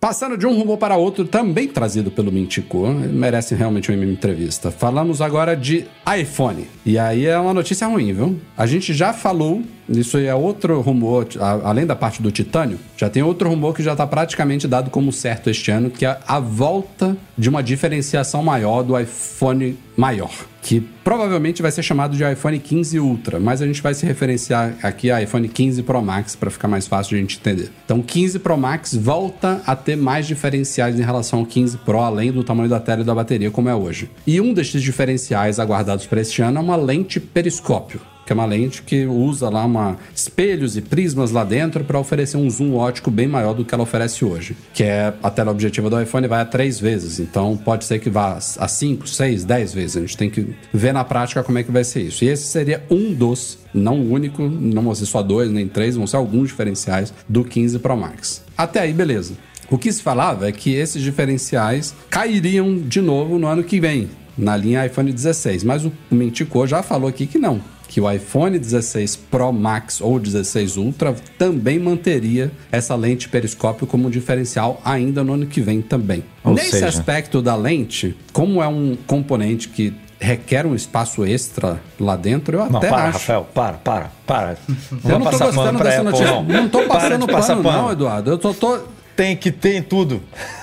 [0.00, 4.70] Passando de um rumor para outro, também trazido pelo Mintico, merece realmente uma entrevista.
[4.70, 5.86] Falamos agora de
[6.20, 6.68] iPhone.
[6.86, 8.40] E aí é uma notícia ruim, viu?
[8.56, 11.26] A gente já falou, isso aí é outro rumor,
[11.64, 15.12] além da parte do titânio, já tem outro rumor que já está praticamente dado como
[15.12, 20.30] certo este ano, que é a volta de uma diferenciação maior do iPhone maior.
[20.60, 24.74] Que provavelmente vai ser chamado de iPhone 15 Ultra, mas a gente vai se referenciar
[24.82, 27.70] aqui a iPhone 15 Pro Max para ficar mais fácil de a gente entender.
[27.84, 32.30] Então, 15 Pro Max volta a ter mais diferenciais em relação ao 15 Pro, além
[32.30, 34.10] do tamanho da tela e da bateria, como é hoje.
[34.26, 38.44] E um desses diferenciais aguardados para este ano é uma lente periscópio que é uma
[38.44, 43.10] lente que usa lá uma espelhos e prismas lá dentro para oferecer um zoom ótico
[43.10, 46.42] bem maior do que ela oferece hoje, que é a tela objetiva do iPhone vai
[46.42, 49.96] a três vezes, então pode ser que vá a cinco, seis, dez vezes.
[49.96, 52.22] A gente tem que ver na prática como é que vai ser isso.
[52.22, 55.96] E esse seria um dos, não o único, não vão ser só dois nem três,
[55.96, 58.44] vão ser alguns diferenciais do 15 Pro Max.
[58.58, 59.32] Até aí, beleza.
[59.70, 64.10] O que se falava é que esses diferenciais cairiam de novo no ano que vem,
[64.36, 65.64] na linha iPhone 16.
[65.64, 67.77] Mas o Mentico já falou aqui que não.
[67.88, 74.10] Que o iPhone 16 Pro Max ou 16 Ultra também manteria essa lente periscópio como
[74.10, 76.22] diferencial ainda no ano que vem também.
[76.44, 81.80] Ou Nesse seja- aspecto da lente, como é um componente que requer um espaço extra
[81.98, 83.12] lá dentro, eu Não, até para, acho.
[83.18, 84.56] Rafael, para, para, para.
[85.04, 86.26] Eu não tô pano gostando dessa notícia.
[86.26, 86.42] não.
[86.44, 88.30] Não, tô Para passando passar pano, não, Eduardo.
[88.32, 88.80] Eu tô, tô-
[89.16, 90.20] Tem que ter em tudo.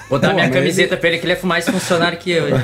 [0.09, 2.45] Vou dar Pô, minha camiseta pra ele que ele é mais funcionário que eu.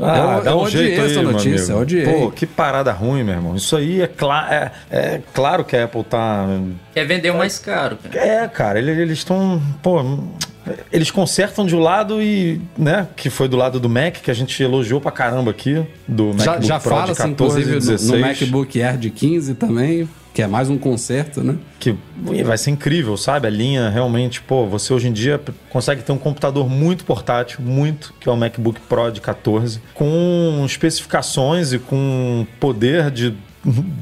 [0.00, 1.92] Ah, Eu- dá eu um odiei jeito aí, essa meu notícia, amigo.
[1.96, 2.20] eu.
[2.20, 3.56] Pô, que parada ruim, meu irmão.
[3.56, 6.46] Isso aí é, cla é, é claro que a Apple tá...
[6.94, 8.24] Quer vender o mais caro, cara.
[8.24, 9.60] É, cara, ele- eles estão...
[9.82, 10.20] Pô,
[10.92, 14.34] eles consertam de um lado e, né, que foi do lado do Mac, que a
[14.34, 17.70] gente elogiou pra caramba aqui, do já, MacBook já Pro fala, de assim, 14 inclusive,
[17.70, 18.10] e no- 16.
[18.12, 21.56] no MacBook Air de 15 também, que é mais um conserto, né?
[21.80, 21.96] que
[22.44, 23.46] vai ser incrível, sabe?
[23.46, 28.14] A linha realmente, pô, você hoje em dia consegue ter um computador muito portátil, muito,
[28.20, 33.34] que é o MacBook Pro de 14, com especificações e com poder de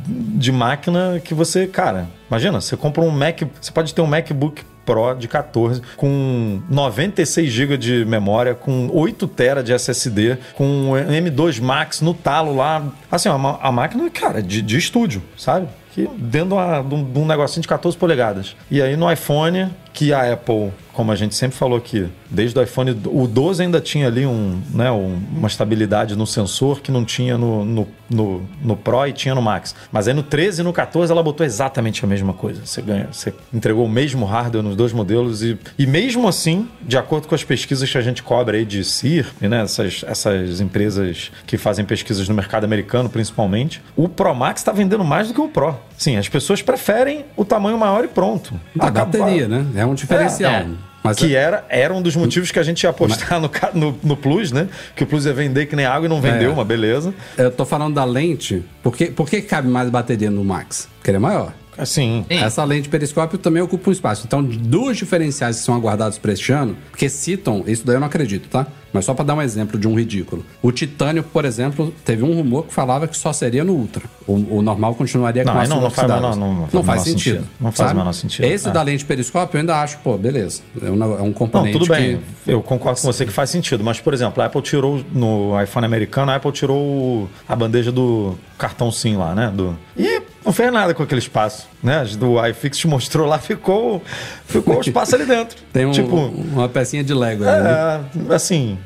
[0.09, 4.63] de máquina que você, cara, imagina, você compra um Mac, você pode ter um MacBook
[4.85, 11.61] Pro de 14 com 96 GB de memória, com 8 TB de SSD, com M2
[11.61, 12.87] Max no talo lá.
[13.11, 15.67] Assim, a, ma- a máquina, cara, de, de estúdio, sabe?
[15.97, 18.55] Que dentro de, uma- de um, de um negocinho de 14 polegadas.
[18.71, 22.63] E aí no iPhone, que a Apple, como a gente sempre falou aqui, desde o
[22.63, 27.05] iPhone, o 12 ainda tinha ali um, né, um- uma estabilidade no sensor que não
[27.05, 29.75] tinha no, no, no, no Pro e tinha no Max.
[29.93, 32.63] Mas aí no 13 e no 14 ela botou exatamente a mesma coisa.
[32.65, 36.97] Você ganha, você entregou o mesmo hardware nos dois modelos e, e mesmo assim, de
[36.97, 41.31] acordo com as pesquisas que a gente cobra aí de CIRP, né, essas, essas empresas
[41.47, 45.41] que fazem pesquisas no mercado americano principalmente, o Pro Max está vendendo mais do que
[45.43, 45.77] o Pro.
[45.99, 48.59] Sim, as pessoas preferem o tamanho maior e pronto.
[48.79, 49.21] A Acabou.
[49.21, 49.67] bateria, né?
[49.75, 50.53] É um diferencial.
[50.53, 50.67] É, é.
[51.07, 53.99] Mas Que era, era um dos motivos que a gente ia apostar no, ca- no,
[54.03, 54.69] no Plus, né?
[54.95, 56.53] Que o Plus ia vender que nem água e não vendeu, É.
[56.53, 57.15] uma beleza.
[57.39, 60.89] eu tô falando da lente, por que, por que cabe mais bateria no Max?
[60.99, 61.53] Porque ele é maior.
[61.79, 62.37] Assim, Sim.
[62.39, 64.25] Essa lente periscópio também ocupa um espaço.
[64.27, 68.07] Então, duas diferenciais que são aguardados para este ano, porque citam, isso daí eu não
[68.07, 68.67] acredito, tá?
[68.93, 70.43] Mas só para dar um exemplo de um ridículo.
[70.63, 74.05] O titânio, por exemplo, teve um rumor que falava que só seria no Ultra.
[74.27, 76.31] O, o normal continuaria Não, com aço não- não faz inoxidável.
[76.39, 77.35] menor- não- não faz faz sentido.
[77.37, 77.49] sentido.
[77.61, 77.99] Não faz sabe?
[77.99, 78.45] menor sentido.
[78.47, 78.73] Esse É.
[78.73, 80.63] da lente periscópio eu ainda acho, pô, beleza.
[80.81, 82.23] É um, é um Não, componente tudo bem.
[82.45, 82.51] que...
[82.53, 83.85] Eu concordo com você que faz sentido.
[83.85, 87.93] Mas, por exemplo, a Apple tirou no iPhone americano, a Apple tirou o- a bandeja
[87.93, 89.53] do cartão SIM lá, né?
[89.55, 89.77] Do...
[89.95, 91.99] E não fez nada com aquele espaço, né?
[92.03, 94.01] As Do iFix te mostrou lá, ficou,
[94.47, 95.59] ficou o espaço ali dentro.
[95.73, 98.01] Tem um- tipo, uma pecinha de Lego né?
[98.31, 98.79] é, assim,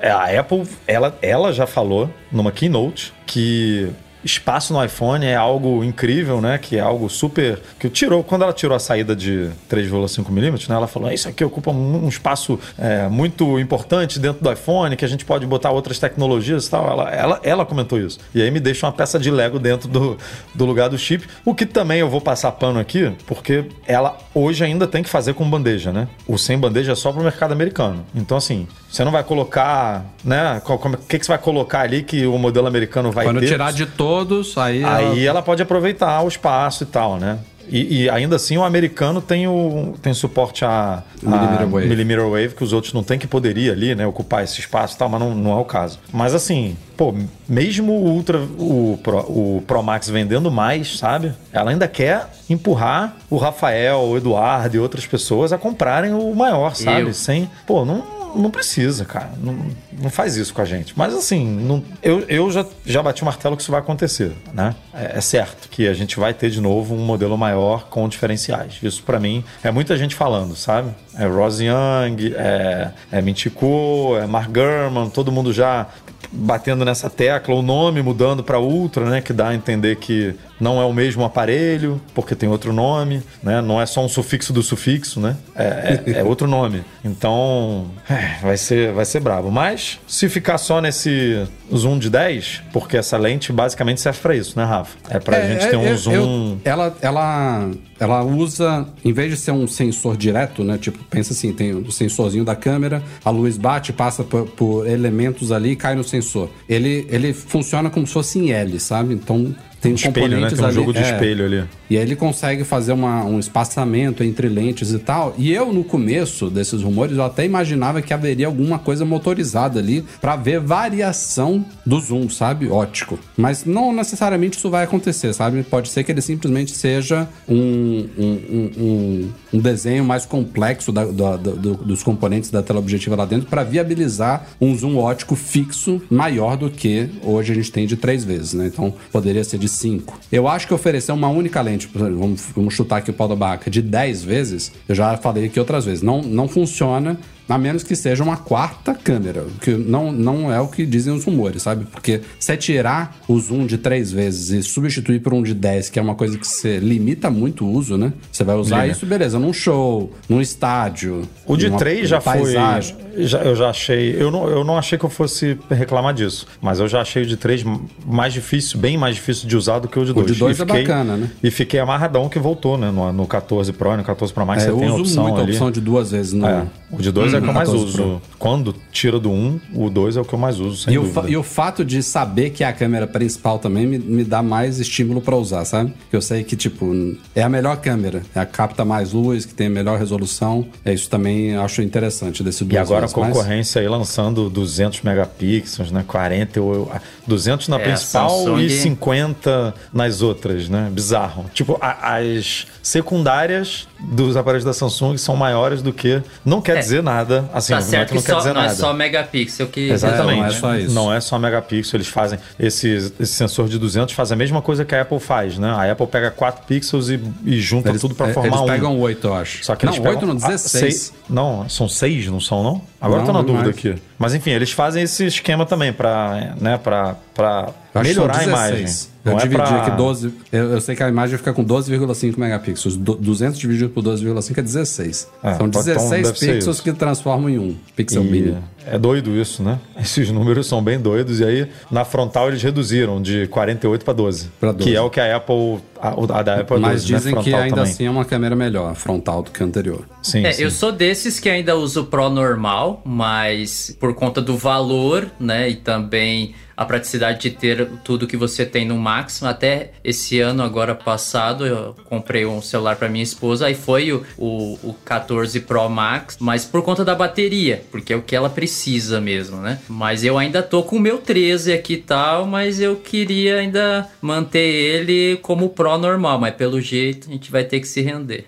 [0.00, 3.90] é, a Apple, ela, ela já falou numa keynote que
[4.24, 6.58] espaço no iPhone é algo incrível, né?
[6.58, 7.60] Que é algo super.
[7.78, 10.74] Que tirou, quando ela tirou a saída de 3,5 milímetros, né?
[10.74, 15.04] Ela falou: Isso aqui ocupa um um espaço é, muito importante dentro do iPhone, que
[15.04, 16.88] a gente pode botar outras tecnologias e tal.
[16.88, 18.18] Ela, ela, ela comentou isso.
[18.34, 20.18] E aí me deixa uma peça de Lego dentro do,
[20.54, 21.26] do lugar do chip.
[21.44, 25.34] O que também eu vou passar pano aqui, porque ela hoje ainda tem que fazer
[25.34, 26.08] com bandeja, né?
[26.26, 28.04] O sem bandeja é só pro mercado americano.
[28.14, 30.60] Então, assim, você não vai colocar, né?
[30.66, 33.46] O que, que você vai colocar ali que o modelo americano vai Quando ter?
[33.48, 34.82] tirar de todos, aí...
[34.82, 37.38] ela- Aí ela pode aproveitar o espaço e tal, né?
[37.70, 41.86] E, e ainda assim o americano tem o tem suporte a, a Millimeter wave.
[41.86, 44.06] millimeter wave, que os outros não tem que poderia ali, né?
[44.06, 45.98] Ocupar esse espaço e tal, mas não, não é o caso.
[46.10, 47.14] Mas assim, pô,
[47.46, 51.34] mesmo o Ultra, o Pro, o Pro Max vendendo mais, sabe?
[51.52, 56.74] Ela ainda quer empurrar o Rafael, o Eduardo e outras pessoas a comprarem o maior,
[56.74, 57.02] sabe?
[57.02, 57.12] Eu.
[57.12, 57.50] Sem.
[57.66, 58.02] Pô, não.
[58.34, 59.30] Não precisa, cara.
[59.42, 59.56] Não,
[60.00, 60.92] não faz isso com a gente.
[60.96, 64.74] Mas assim, não- eu, eu já, já bati o martelo que isso vai acontecer, né?
[64.94, 68.78] É, é certo que a gente vai ter de novo um modelo maior com diferenciais.
[68.82, 70.90] Isso pra mim é muita gente falando, sabe?
[71.16, 75.86] É Rose Young, é, é Mintico, é Mark Gurman, todo mundo já
[76.30, 79.20] batendo nessa tecla, o nome mudando para Ultra, né?
[79.20, 83.60] Que dá a entender que não é o mesmo aparelho, porque tem outro nome, né?
[83.60, 85.36] Não é só um sufixo do sufixo, né?
[85.54, 86.82] É, é- é outro nome.
[87.04, 89.50] Então, é, vai ser, vai ser brabo.
[89.50, 94.58] Mas, se ficar só nesse zoom de 10, porque essa lente basicamente serve para isso,
[94.58, 94.96] né, Rafa?
[95.08, 96.12] É pra É, gente ter um eu- zoom...
[96.14, 100.76] eu- ela, ela, ela usa, em vez de ser um sensor direto, né?
[100.78, 105.52] Tipo, pensa assim, tem o sensorzinho da câmera, a luz bate, passa por, por elementos
[105.52, 106.50] ali cai no sensor.
[106.68, 109.14] Ele, ele funciona como se fosse em L, sabe?
[109.14, 110.22] Então tem espelho, né?
[110.50, 110.74] componentes Tem um ali.
[110.74, 111.02] jogo de é.
[111.02, 111.64] espelho ali.
[111.90, 115.34] E aí ele consegue fazer uma- um espaçamento entre lentes e tal.
[115.38, 120.04] E eu, no começo desses rumores, eu até imaginava que haveria alguma coisa motorizada ali
[120.20, 122.68] pra ver variação do zoom, sabe?
[122.68, 123.18] Ótico.
[123.36, 125.62] Mas não necessariamente isso vai acontecer, sabe?
[125.62, 131.04] Pode ser que ele simplesmente seja um, um, um- um- um desenho mais complexo da-
[131.04, 135.34] da- do- do- dos componentes da tela objetiva lá dentro pra viabilizar um zoom ótico
[135.36, 138.66] fixo maior do que hoje a gente tem de três vezes, né?
[138.66, 140.18] Então poderia ser de cinco.
[140.30, 143.70] Eu acho que oferecer uma única lente, vamos, vamos chutar aqui o pau da barraca,
[143.70, 147.18] de 10 vezes, eu já falei aqui outras vezes, não, não funciona.
[147.48, 151.24] A menos que seja uma quarta câmera, que não, não é o que dizem os
[151.24, 151.86] rumores, sabe?
[151.86, 155.98] Porque se tirar o zoom de três vezes e substituir por um de 10, que
[155.98, 158.12] é uma coisa que você limita muito o uso, né?
[158.30, 161.22] Você vai usar isso, beleza, num show, num estádio.
[161.46, 162.96] O de numa 3 já paisagem.
[162.96, 163.26] foi.
[163.26, 164.14] Já, eu já achei.
[164.20, 166.46] Eu não, eu não achei que eu fosse reclamar disso.
[166.60, 167.64] Mas eu já achei o de 3
[168.06, 170.26] mais difícil, bem mais difícil de usar do que o de 2.
[170.32, 171.30] de dois é bacana, né?
[171.42, 172.90] E fiquei amarradão que voltou, né?
[172.90, 175.02] No, no 14 Pro e no 14 Pro Max É, você eu tem a uso
[175.02, 175.52] opção muito a ali.
[175.52, 176.46] opção de duas vezes no.
[176.46, 177.96] É, o de 2 é o que eu mais 14 uso.
[177.96, 178.22] Pro.
[178.38, 181.12] Quando tira do 1, o 2 é o que eu mais uso, sem E o,
[181.28, 184.78] e o fato de saber que é a câmera principal também me, me dá mais
[184.78, 185.92] estímulo pra usar, sabe?
[186.00, 186.92] Porque eu sei que, tipo,
[187.34, 190.66] é a melhor câmera, é a capta mais luz, que tem a melhor resolução.
[190.84, 196.04] É isso também acho interessante desse E agora a concorrência aí lançando 200 megapixels, né?
[196.06, 196.90] 40, ou-
[197.26, 200.88] 200 na É, principal Samsung- e 50 nas outras, né?
[200.92, 201.44] Bizarro.
[201.52, 206.22] Tipo, a- as secundárias dos aparelhos da Samsung são maiores do que.
[206.44, 206.80] Não quer É.
[206.80, 207.27] dizer nada.
[207.52, 208.72] Assim, Tá não é certo que não que quer só, dizer não nada.
[208.72, 209.90] é só megapixel que.
[209.90, 210.32] Exatamente.
[210.32, 210.94] É, não é só isso.
[210.94, 211.96] Não é só megapixel.
[211.98, 212.38] Eles fazem.
[212.58, 215.70] Esse, esse sensor de 200 faz a mesma coisa que a Apple faz, né?
[215.70, 218.66] A Apple pega 4 pixels e, e junta Eles, tudo para é, formar eles um.
[218.66, 219.64] pegam oito, eu acho.
[219.64, 220.70] Só que não, eles pegam, oito não, ah, 16.
[220.94, 222.82] seis- não, são seis, não são, não?
[223.00, 223.76] Agora eu tô Não, na não dúvida mais.
[223.78, 223.94] aqui.
[224.18, 228.82] Mas enfim, eles fazem esse esquema também pra, né, pra, pra melhorar a são imagem.
[228.84, 229.10] 16.
[229.24, 229.82] Eu Não é dividi pra...
[229.82, 230.34] aqui 12.
[230.50, 232.96] Eu, eu sei que a imagem fica com 12,5 megapixels.
[232.96, 235.28] Do- 200 dividido por 12,5 é 16.
[235.42, 238.64] É, São pode- então 16 deve ser pixels que transformam em um pixel E mínimo.
[238.92, 239.78] É doido isso, né?
[240.00, 241.40] Esses números são bem doidos.
[241.40, 244.88] E aí, na frontal, eles reduziram de 48 para 12, Pra 12.
[244.90, 245.78] Que é o que a Apple.
[246.00, 247.18] A, a da Apple é Mas 12, né?
[247.18, 247.92] dizem que Frontal ainda também.
[247.92, 250.04] assim é uma câmera melhor, frontal, do que a anterior.
[250.22, 250.62] Sim, É, sim.
[250.62, 255.70] eu sou desses que ainda uso o Pro normal, mas por conta do valor, né,
[255.70, 259.48] e também a praticidade de ter tudo que você tem no máximo.
[259.48, 264.22] Até esse ano, agora passado, eu comprei um celular para minha esposa, aí foi o,
[264.38, 268.48] o, o 14 Pro Max, mas por conta da bateria, porque é o que ela
[268.48, 269.80] precisa mesmo, né?
[269.88, 274.08] Mas eu ainda tô com o meu 13 aqui e tal, mas eu queria ainda
[274.22, 278.46] manter ele como Pro normal, mas pelo jeito a gente vai ter que se render.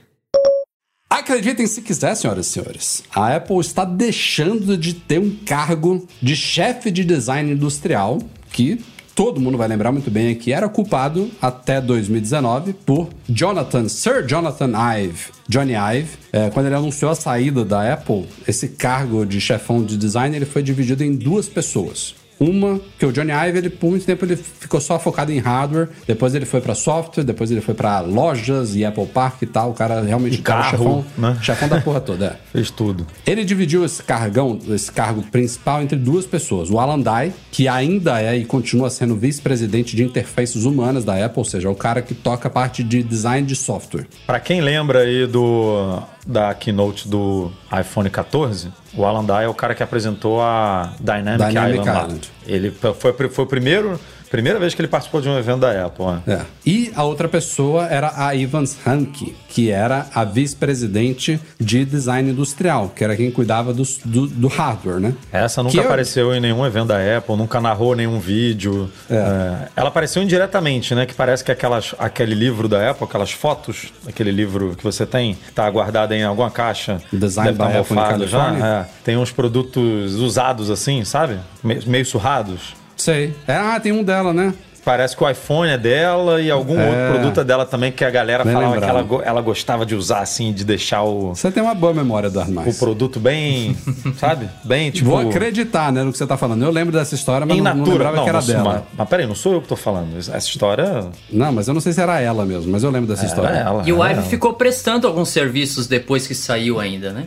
[1.11, 3.03] Acreditem se quiser, senhoras e senhores.
[3.13, 8.21] A Apple está deixando de ter um cargo de chefe de design industrial
[8.53, 8.81] que
[9.13, 14.71] todo mundo vai lembrar muito bem que era ocupado até 2019 por Jonathan, Sir Jonathan
[14.97, 15.33] Ive.
[15.49, 19.97] Johnny Ive, é, quando ele anunciou a saída da Apple, esse cargo de chefão de
[19.97, 22.15] design ele foi dividido em duas pessoas.
[22.41, 25.89] Uma, que o Johnny Ive, ele, por muito tempo, ele ficou só focado em hardware.
[26.07, 29.71] Depois ele foi para software, depois ele foi para lojas e Apple Park e tal.
[29.71, 31.39] O cara realmente E o cara carro, chefão, né?
[31.43, 32.27] chefão da porra toda.
[32.27, 32.37] É.
[32.53, 33.07] Fez tudo.
[33.27, 36.71] Ele dividiu esse cargão, esse cargo principal entre duas pessoas.
[36.71, 41.41] O Alan Dye, que ainda é e continua sendo vice-presidente de interfaces humanas da Apple,
[41.41, 44.07] ou seja, é o cara que toca a parte de design de software.
[44.27, 49.55] Pra quem lembra aí do da keynote do iPhone 14, o Alan Dye é o
[49.55, 51.91] cara que apresentou a Dynamic, Dynamic Island.
[51.91, 52.33] Island.
[52.47, 53.99] Ele foi, foi o primeiro,
[54.31, 56.05] primeira vez que ele participou de um evento da Apple.
[56.07, 56.23] né?
[56.27, 56.41] É.
[56.65, 62.93] E a outra pessoa era a Ivans Hanke, que era a vice-presidente de design industrial,
[62.95, 65.15] que era quem cuidava dos- do, do hardware, né?
[65.33, 68.91] Essa nunca Que eu- apareceu em nenhum evento da Apple, nunca narrou nenhum vídeo.
[69.11, 71.07] É, ela apareceu indiretamente, né?
[71.07, 75.37] Que parece que aquelas, aquele livro da Apple, aquelas fotos, aquele livro que você tem,
[75.55, 77.01] tá guardado em alguma caixa.
[77.13, 78.57] Design tá by Apple já.
[78.85, 78.87] É.
[79.05, 81.39] Tem uns produtos usados assim, sabe?
[81.65, 82.79] Me- meio surrados.
[83.01, 83.35] Sei.
[83.47, 84.53] É, ah, tem um dela, né?
[84.83, 86.87] Parece que o iPhone é dela e algum É.
[86.87, 88.97] outro produto é dela também que a galera Bem falava que lembrado.
[88.97, 92.31] ela, go- ela gostava de usar assim, de deixar o, Você tem uma boa memória
[92.31, 92.79] do o Armais.
[92.79, 93.77] produto bem,
[94.17, 94.49] sabe?
[94.65, 95.11] Bem tipo.
[95.11, 96.65] Vou acreditar, né, no que você tá falando.
[96.65, 98.65] Eu lembro dessa história, mas não, não lembrava Não, que era não, dela.
[98.65, 100.17] Mas, mas peraí, não sou eu que tô falando.
[100.17, 103.27] Essa história Não, mas eu não sei se era ela mesmo, mas eu lembro dessa
[103.27, 103.51] história.
[103.51, 103.83] era ela.
[103.87, 104.23] E o Ive ela.
[104.23, 107.27] ficou prestando alguns serviços depois que saiu ainda, né?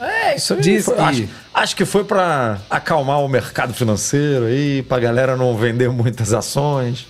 [0.00, 0.60] É, isso aí.
[0.62, 5.36] Diz foi- que- acho, acho que foi pra acalmar o mercado financeiro aí, pra galera
[5.36, 7.06] não vender muitas ações.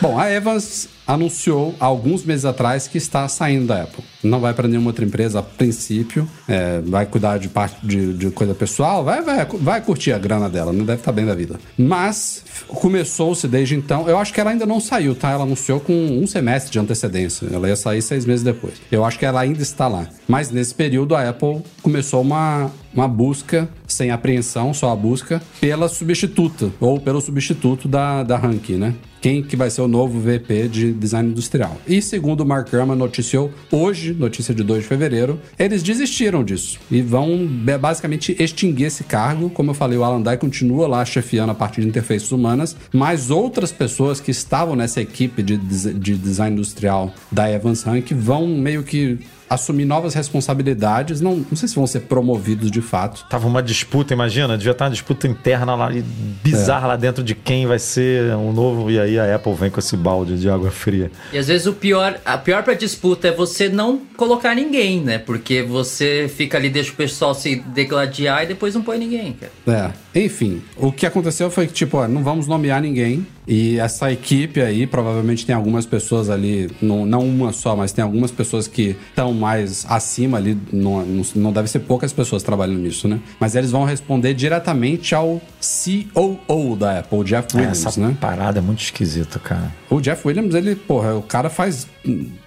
[0.00, 4.04] Bom, a Evans anunciou alguns meses atrás que está saindo da Apple.
[4.22, 8.30] Não vai para nenhuma outra empresa a princípio, é, vai cuidar de parte de, de
[8.30, 11.58] coisa pessoal, vai, vai, vai curtir a grana dela, não deve estar bem da vida.
[11.76, 15.30] Mas começou-se desde então, eu acho que ela ainda não saiu, tá?
[15.30, 18.74] Ela anunciou com um semestre de antecedência, ela ia sair seis meses depois.
[18.90, 20.08] Eu acho que ela ainda está lá.
[20.26, 25.88] Mas nesse período a Apple começou uma, uma busca, sem apreensão, só a busca, pela
[25.88, 28.94] substituta, ou pelo substituto da, da Rank, né?
[29.24, 31.80] quem que vai ser o novo VP de design industrial.
[31.86, 36.78] E segundo o Mark Gurman noticiou hoje, notícia de 2 de fevereiro, eles desistiram disso
[36.90, 39.50] e vão be- basicamente extinguir esse cargo.
[39.50, 43.30] Como eu falei, o Alan Dye continua lá chefiando a parte de interfaces humanas, mas
[43.30, 48.82] outras pessoas que estavam nessa equipe de, de design industrial da Evans Rank vão meio
[48.82, 49.18] que
[49.54, 53.24] assumir novas responsabilidades, não, não sei se vão ser promovidos de fato.
[53.28, 57.34] Tava uma disputa, imagina, devia estar uma disputa interna lá, e bizarra lá dentro de
[57.34, 58.90] quem vai ser o novo.
[58.90, 61.10] E aí a Apple vem com esse balde de água fria.
[61.32, 65.18] E às vezes o pior, a pior pra disputa é você não colocar ninguém, né?
[65.18, 69.52] Porque você fica ali, deixa o pessoal se degladiar e depois não põe ninguém, cara.
[69.66, 73.26] É, enfim, o que aconteceu foi que, tipo, ó, não vamos nomear ninguém.
[73.46, 78.02] E essa equipe aí, provavelmente tem algumas pessoas ali, não, não uma só, mas tem
[78.02, 82.78] algumas pessoas que estão mais acima ali, não, não, não deve ser poucas pessoas trabalhando
[82.78, 83.20] nisso, né?
[83.38, 88.16] Mas eles vão responder diretamente ao COO da Apple, o Jeff Williams, Essa né?
[88.18, 89.70] parada é muito esquisita, cara.
[89.90, 91.86] O Jeff Williams, ele, porra, o cara faz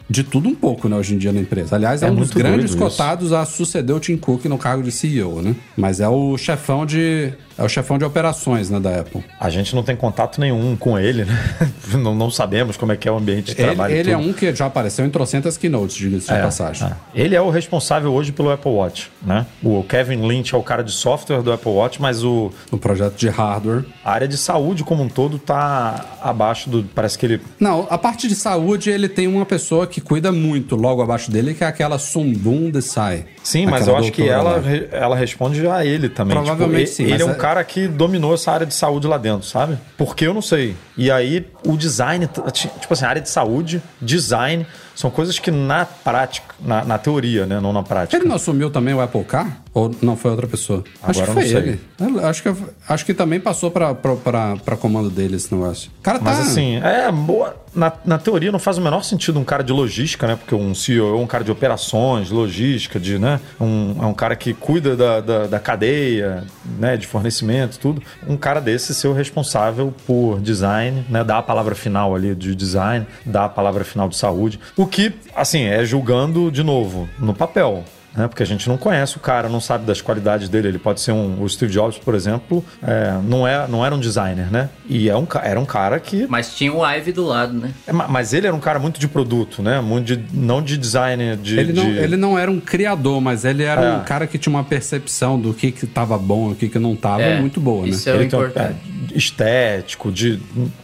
[0.10, 1.76] de tudo um pouco, né, hoje em dia na empresa.
[1.76, 4.91] Aliás, é, É um dos grandes cotados a suceder o Tim Cook no cargo de
[4.91, 5.55] CEO, né?
[5.76, 9.24] Mas é o chefão de é o chefão de operações, né, da Apple.
[9.39, 11.36] A gente não tem contato nenhum com ele, né?
[11.97, 13.93] Não, não sabemos como é que é o ambiente de Ele, trabalho.
[13.95, 16.88] ele é um que já apareceu em trocentas keynotes, diga-se de É, passagem.
[16.88, 16.91] é.
[17.16, 19.45] Ele é o responsável hoje pelo Apple Watch, né?
[19.64, 23.16] O Kevin Lynch é o cara de software do Apple Watch, mas o, O projeto
[23.16, 23.86] de hardware.
[24.05, 26.84] a área de saúde como um todo tá abaixo do.
[26.93, 27.41] Parece que ele.
[27.60, 31.54] Não, a parte de saúde, ele tem uma pessoa que cuida muito logo abaixo dele,
[31.54, 33.26] que é aquela Sumbun Desai.
[33.48, 34.62] Sim, mas eu acho que ela, lá.
[34.91, 36.36] ela responde a ele também.
[36.36, 39.18] Provavelmente Tipo, sim, Ele é um é- cara que dominou essa área de saúde lá
[39.18, 39.78] dentro, sabe?
[39.98, 40.76] Porque eu não sei.
[40.98, 45.86] E aí, o design, tipo assim, a área de saúde, design, são coisas que na
[45.86, 47.60] prática, na, na teoria, né?
[47.62, 48.18] Não na prática.
[48.18, 49.62] Ele não assumiu também o Apple Car?
[49.72, 50.84] Ou não foi outra pessoa?
[51.04, 51.80] acho Agora que eu foi ele.
[52.00, 52.56] Eu Acho que,
[52.89, 55.91] acho que também passou pra, pra, pra, pra comando dele esse negócio.
[56.00, 56.26] O cara tá.
[56.26, 57.56] Mas assim, é boa.
[57.76, 60.36] Na, na teoria não faz o menor sentido um cara de logística, né?
[60.36, 63.37] Porque um CEO é um cara de operações, logística, de, né?
[63.60, 66.44] Um, é um cara que cuida da, da, da cadeia,
[66.80, 66.98] né?
[66.98, 68.02] De fornecimento, tudo.
[68.28, 71.24] Um cara desse ser o responsável por design, né?
[71.24, 74.60] Dar a palavra final ali de design, dar a palavra final de saúde.
[74.76, 77.84] O que, assim, é julgando de novo no papel
[78.16, 78.28] né?
[78.28, 80.68] Porque a gente não conhece o cara, não sabe das qualidades dele.
[80.70, 81.41] Ele pode ser um.
[81.41, 84.70] O Steve Jobs, por exemplo, é, não, é, não era um designer, né?
[84.89, 86.26] E é um, era um cara que.
[86.28, 87.72] Mas tinha o Ive do lado, né?
[87.86, 89.80] é, ma- Mas ele era um cara muito de produto, né?
[89.82, 91.60] Muito de, não de design de.
[91.60, 93.93] Ele não, de- ele não era um criador, mas ele era É.
[93.97, 96.80] um cara que tinha uma percepção do que que tava bom e o que que
[96.80, 97.89] não tava É, muito boa, né?
[97.89, 98.76] isso é o ele um- importante.
[99.14, 100.39] é, estético, de,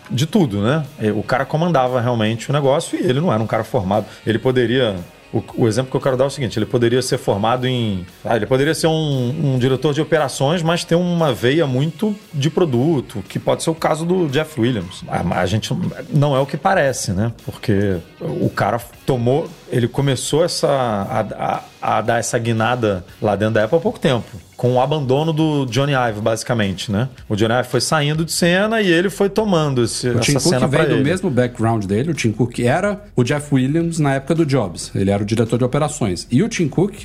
[0.10, 0.84] de tudo, né?
[1.16, 4.06] O cara comandava realmente o negócio e ele não era um cara formado.
[4.26, 4.96] Ele poderia.
[5.34, 8.06] O, o exemplo que eu quero dar é o seguinte: ele poderia ser formado em.
[8.24, 12.50] ah, ele poderia ser um, um diretor de operações, mas ter uma veia muito de
[12.50, 15.04] produto, que pode ser o caso do Jeff Williams.
[15.08, 15.76] A, a gente
[16.10, 17.32] não é o que parece, né?
[17.44, 19.50] Porque o cara tomou.
[19.72, 21.64] Ele começou essa, a, a-
[21.98, 24.26] a dar essa guinada lá dentro da Apple há pouco tempo
[24.56, 27.10] com o abandono do Johnny Ive, basicamente, né?
[27.28, 30.40] O Johnny Ive foi saindo de cena e ele foi tomando esse, O Tim essa
[30.50, 31.04] Cook cena veio do ele.
[31.04, 32.12] mesmo background dele.
[32.12, 34.90] O Tim Cook era o Jeff Williams na época do Jobs.
[34.96, 36.26] Ele era o diretor de operações.
[36.32, 37.04] E o Tim Cook,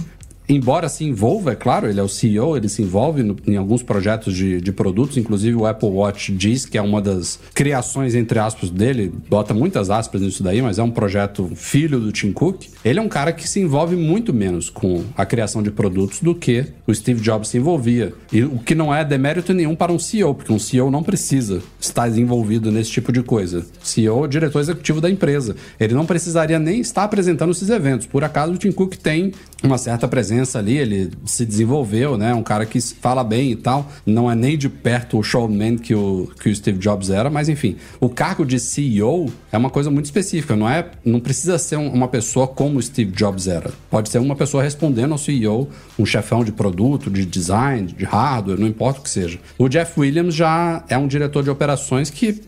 [0.49, 3.83] embora se envolva, é claro, ele é o CEO, ele se envolve no- em alguns
[3.83, 5.17] projetos de, de produtos.
[5.17, 9.13] Inclusive o Apple Watch diz que é uma das criações, entre aspas, dele.
[9.29, 12.63] Bota muitas aspas nisso daí, mas é um projeto filho do Tim Cook.
[12.85, 16.35] Ele é um cara que se envolve muito menos com a criação de produtos do
[16.35, 18.15] que o Steve Jobs se envolvia.
[18.33, 21.61] E o que não é demérito nenhum para um CEO, porque um CEO não precisa
[21.79, 23.67] estar envolvido nesse tipo de coisa.
[23.83, 25.55] CEO é diretor executivo da empresa.
[25.79, 28.07] Ele não precisaria nem estar apresentando esses eventos.
[28.07, 29.33] Por acaso o Tim Cook tem
[29.63, 32.35] uma certa presença ali, ele se desenvolveu, né?
[32.35, 33.91] Um cara que fala bem e tal.
[34.05, 37.49] Não é nem de perto o showman que o, que o Steve Jobs era, mas
[37.49, 37.77] enfim.
[38.01, 40.87] O cargo de CEO é uma coisa muito específica, não é?
[41.05, 43.71] Não precisa ser um- uma pessoa como o Steve Jobs era.
[43.91, 45.69] Pode ser uma pessoa respondendo ao CEO,
[45.99, 49.39] um chefão de produto, de design, de hardware, não importa o que seja.
[49.59, 52.41] O Jeff Williams já é um diretor de operações que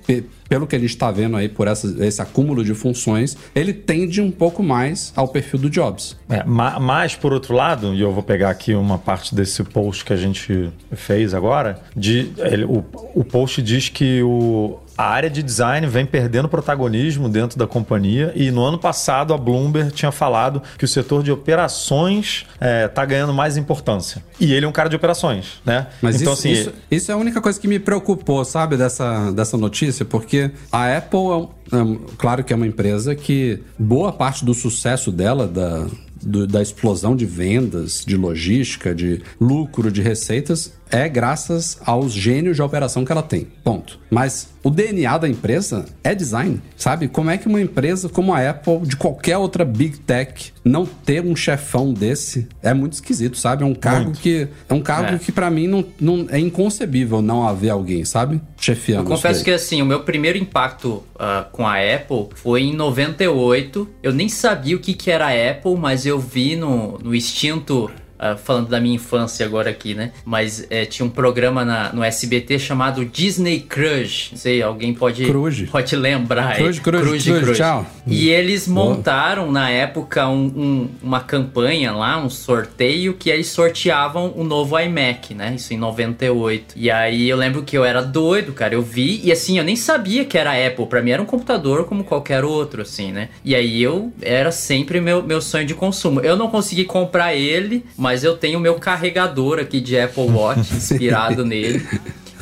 [0.51, 4.33] pelo que gente está vendo aí por essa- esse acúmulo de funções, ele tende um
[4.33, 6.17] pouco mais ao perfil do Jobs.
[6.29, 10.05] É, ma- mas, por outro lado, e eu vou pegar aqui uma parte desse post
[10.05, 12.85] que a gente fez agora, de, ele- o,
[13.15, 18.33] o post diz que o, a área de design vem perdendo protagonismo dentro da companhia
[18.37, 22.45] e no ano passado a Bloomberg tinha falado que o setor de operações
[22.87, 24.23] está ganhando mais importância.
[24.39, 25.87] E ele é um cara de operações, né?
[26.03, 29.31] Mas então, isso, assim, isso, isso é a única coisa que me preocupou, sabe, dessa,
[29.33, 34.13] dessa notícia, porque a Apple, é é um- claro que é uma empresa que boa
[34.13, 35.87] parte do sucesso dela, da,
[36.21, 42.57] do- da explosão de vendas, de logística, de lucro, de receitas, é graças aos gênios
[42.57, 43.47] de operação que ela tem.
[43.63, 43.99] Ponto.
[44.11, 47.09] Mas o DNA da empresa é design, sabe?
[47.09, 51.25] Como é que uma empresa como a Apple, de qualquer outra big tech, não ter
[51.25, 53.63] um chefão desse é muito esquisito, sabe?
[53.63, 54.21] É um cargo Muito.
[54.21, 55.19] que é um cargo É.
[55.19, 58.41] que pra mim não, não é inconcebível não haver alguém, sabe?
[58.59, 59.05] Chefiando.
[59.05, 63.89] Eu confesso que assim, o meu primeiro impacto ah, com a Apple foi em 98.
[64.03, 67.91] Eu nem sabia o que, que era a Apple, mas eu vi no, no instinto.
[68.21, 70.13] Ah, falando da minha infância agora aqui, né?
[70.25, 74.29] Mas é, tinha um programa na- no SBT chamado Disney Crush.
[74.33, 75.25] Não sei, alguém pode,
[75.71, 76.57] pode lembrar.
[76.57, 77.87] Crush, Crush, Crush, tchau.
[78.07, 78.91] E eles Boa.
[78.95, 84.79] montaram na época um- um- uma campanha lá, um sorteio, que eles sorteavam o novo
[84.79, 85.55] iMac, né?
[85.57, 86.75] Isso em 98.
[86.77, 88.75] E aí eu lembro que eu era doido, cara.
[88.75, 90.87] Eu vi, e assim, eu nem sabia que era Apple.
[90.87, 93.29] Pra mim era um computador como qualquer outro, assim, né?
[93.45, 96.21] E aí eu era sempre meu, meu sonho de consumo.
[96.21, 100.73] Eu não consegui comprar ele, mas eu tenho o meu carregador aqui de Apple Watch
[100.75, 101.87] inspirado nele.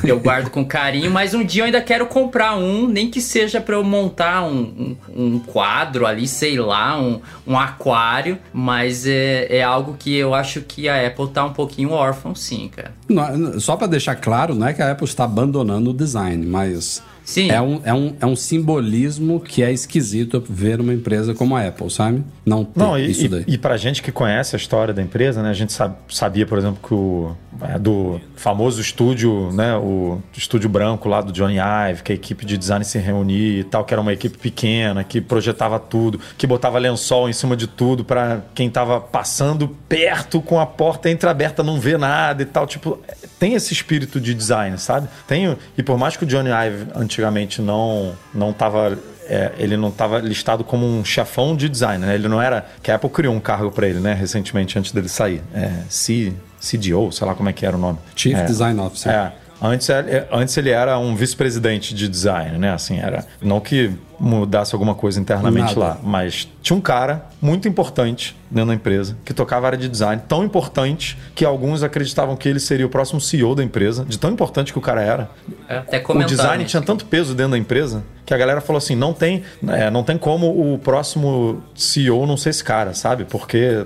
[0.03, 3.59] Eu guardo com carinho, mas um dia eu ainda quero comprar um, nem que seja
[3.59, 8.37] pra eu montar um, um, um quadro ali, sei lá, um, um aquário.
[8.53, 12.69] Mas é, é algo que eu acho que a Apple tá um pouquinho órfão, sim,
[12.73, 12.93] cara.
[13.09, 17.03] Não só pra deixar claro, não é que a Apple está abandonando o design, mas
[17.29, 17.51] Sim.
[17.51, 21.67] é um, é, um, é um simbolismo que é esquisito ver uma empresa como a
[21.67, 22.23] Apple, sabe?
[22.45, 23.43] Não ter Não, e, isso daí.
[23.47, 25.49] e, e pra gente que conhece a história da empresa, né?
[25.49, 29.75] A gente sabe- sabia, por exemplo, que o é, do famoso estúdio, né?
[29.75, 33.63] O estúdio branco lá do Johnny Ive, que a equipe de design se reunia e
[33.65, 37.67] tal, que era uma equipe pequena, que projetava tudo, que botava lençol em cima de
[37.67, 42.65] tudo pra quem tava passando perto com a porta entreaberta não ver nada e tal.
[42.65, 42.97] Tipo,
[43.39, 45.07] tem esse espírito de design, sabe?
[45.25, 48.97] Tem, e por mais que o Johnny Ive antigamente não, não tava
[49.29, 52.15] é, ele não estava listado como um chefão de design, né?
[52.15, 52.65] Ele não era.
[52.81, 54.13] Que a Apple criou um cargo para ele, né?
[54.13, 55.41] Recentemente, antes dele sair.
[55.53, 57.99] É, C, CDO, sei lá como é que era o nome.
[58.15, 59.11] Chief É, Design Officer.
[59.11, 59.31] É.
[59.61, 62.71] Antes, ele- antes ele era um vice-presidente de design, né?
[62.73, 63.25] Assim, era.
[63.41, 65.79] Não que mudasse alguma coisa internamente Nada.
[65.79, 69.87] lá, mas tinha um cara muito importante dentro da empresa que tocava a área de
[69.87, 74.19] design, tão importante que alguns acreditavam que ele seria o próximo CEO da empresa, de
[74.19, 75.29] tão importante que o cara era.
[75.69, 76.69] É, Até O design né?
[76.69, 80.03] tinha tanto peso dentro da empresa que a galera falou assim: não tem, é, não
[80.03, 83.23] tem como o próximo CEO não ser esse cara, sabe?
[83.23, 83.85] Porque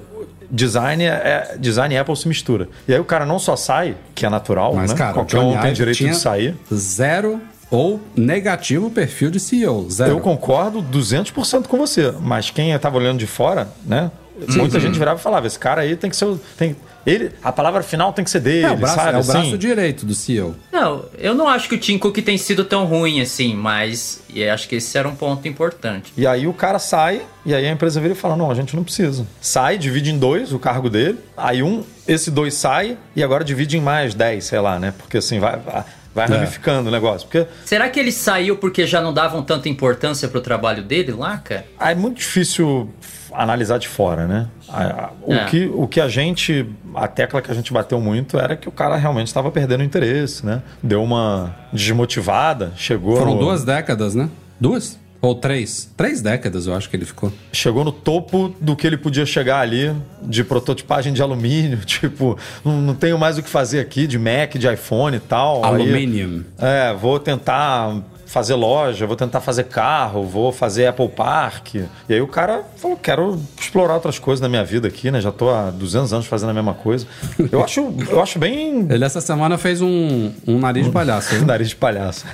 [0.54, 2.70] design, é, design e Apple se mistura.
[2.88, 4.98] E aí o cara não só sai, que é natural, Mas, né?
[4.98, 6.56] cara, Qualquer Johnny um tem Ive direito de sair.
[6.72, 7.42] Zero
[7.72, 9.90] ou negativo perfil de CEO.
[9.90, 10.12] Zero.
[10.12, 14.12] Eu concordo 200% com você, mas quem estava olhando de fora, né?
[14.56, 16.26] Muita gente virava e falava: esse cara aí tem que ser.
[16.26, 16.76] o- Tem,
[17.06, 19.08] ele, a palavra final tem que ser dele, É o braço, sabe?
[19.18, 19.58] é o braço assim?
[19.58, 20.56] direito do CEO.
[20.72, 24.44] Não, eu não acho que o Tim Cook tem sido tão ruim assim, mas e
[24.48, 26.12] acho que esse era um ponto importante.
[26.18, 28.76] E aí o cara sai, e aí a empresa vira e fala: não, a gente
[28.76, 29.28] não precisa.
[29.42, 33.78] Sai, divide em dois o cargo dele, aí um, esse dois sai, e agora divide
[33.78, 34.94] em mais dez, sei lá, né?
[34.98, 35.84] Porque assim, vai, vai,
[36.16, 36.30] vai É.
[36.30, 37.28] ramificando o negócio.
[37.28, 41.38] Porque Será que ele saiu porque já não davam tanta importância pro trabalho dele lá,
[41.38, 41.66] cara?
[41.78, 42.90] aí é muito difícil
[43.36, 44.48] analisar de fora, né?
[44.70, 45.46] A- a- O, É.
[45.46, 46.66] que, o que a gente.
[46.96, 50.46] A tecla que a gente bateu muito era que o cara realmente estava perdendo interesse,
[50.46, 50.62] né?
[50.82, 53.16] Deu uma desmotivada, chegou.
[53.18, 54.30] Foram no- duas décadas, né?
[54.60, 55.00] Duas?
[55.22, 55.90] Ou três?
[55.96, 57.32] Três décadas eu acho que ele ficou.
[57.54, 62.82] chegou no topo do que ele podia chegar ali, de prototipagem de alumínio, tipo, não,
[62.82, 65.64] não tenho mais o que fazer aqui, de Mac, de iPhone e tal.
[65.64, 66.44] Aí, Aluminium.
[66.60, 68.02] é, vou tentar
[68.34, 71.76] fazer loja, vou tentar fazer carro, vou fazer Apple Park.
[71.76, 75.22] E aí o cara falou, quero explorar outras coisas na minha vida aqui, né?
[75.22, 77.06] Já tô há 200 anos fazendo a mesma coisa.
[77.52, 81.30] Eu acho, eu acho bem Ele essa semana fez um, um nariz de palhaço.
[81.36, 81.46] viu?
[81.46, 82.26] nariz de palhaço.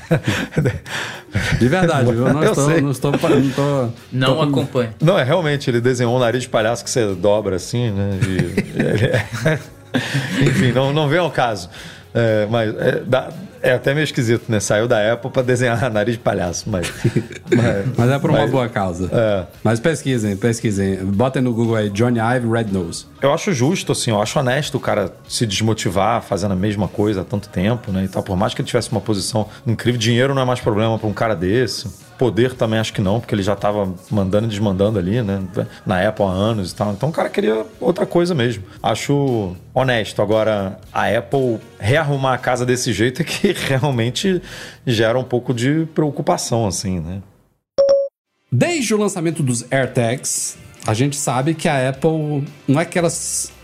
[1.59, 2.27] De verdade, viu?
[2.27, 2.81] Eu não Eu estou, sei.
[2.81, 3.11] não estou.
[3.11, 3.19] Não
[3.51, 4.93] tô, Não tô com- acompanha.
[5.01, 8.11] Não, é realmente, ele desenhou um nariz de palhaço que você dobra assim, né?
[8.23, 9.59] E- ele é-
[10.47, 11.69] Enfim, não, não vem ao caso.
[12.13, 13.29] É, mas é, dá-
[13.61, 14.59] é até meio esquisito, né?
[14.59, 16.91] Saiu da Apple pra desenhar nariz de palhaço, mas.
[17.55, 19.09] mas, Mas é por uma mas boa causa.
[19.11, 19.45] É.
[19.63, 20.97] Mas pesquisem, pesquisem.
[20.97, 23.05] Botem no Google aí, Johnny Ive Red Nose.
[23.21, 27.21] Eu acho justo, assim, eu acho honesto o cara se desmotivar fazendo a mesma coisa
[27.21, 28.05] há tanto tempo, né?
[28.05, 28.23] E tal.
[28.23, 31.13] Por mais que ele tivesse uma posição incrível, dinheiro não é mais problema pra um
[31.13, 32.08] cara desse.
[32.19, 35.41] Poder também acho que não, porque ele já tava mandando e desmandando ali, né?
[35.85, 36.91] Na Apple há anos e tal.
[36.91, 38.61] Então o cara queria outra coisa mesmo.
[38.83, 40.21] Acho honesto.
[40.21, 44.41] Agora, a Apple rearrumar a casa desse jeito é que realmente
[44.85, 47.21] gera um pouco de preocupação, assim, né?
[48.51, 53.09] Desde o lançamento dos AirTags, a gente sabe que a Apple não é que ela,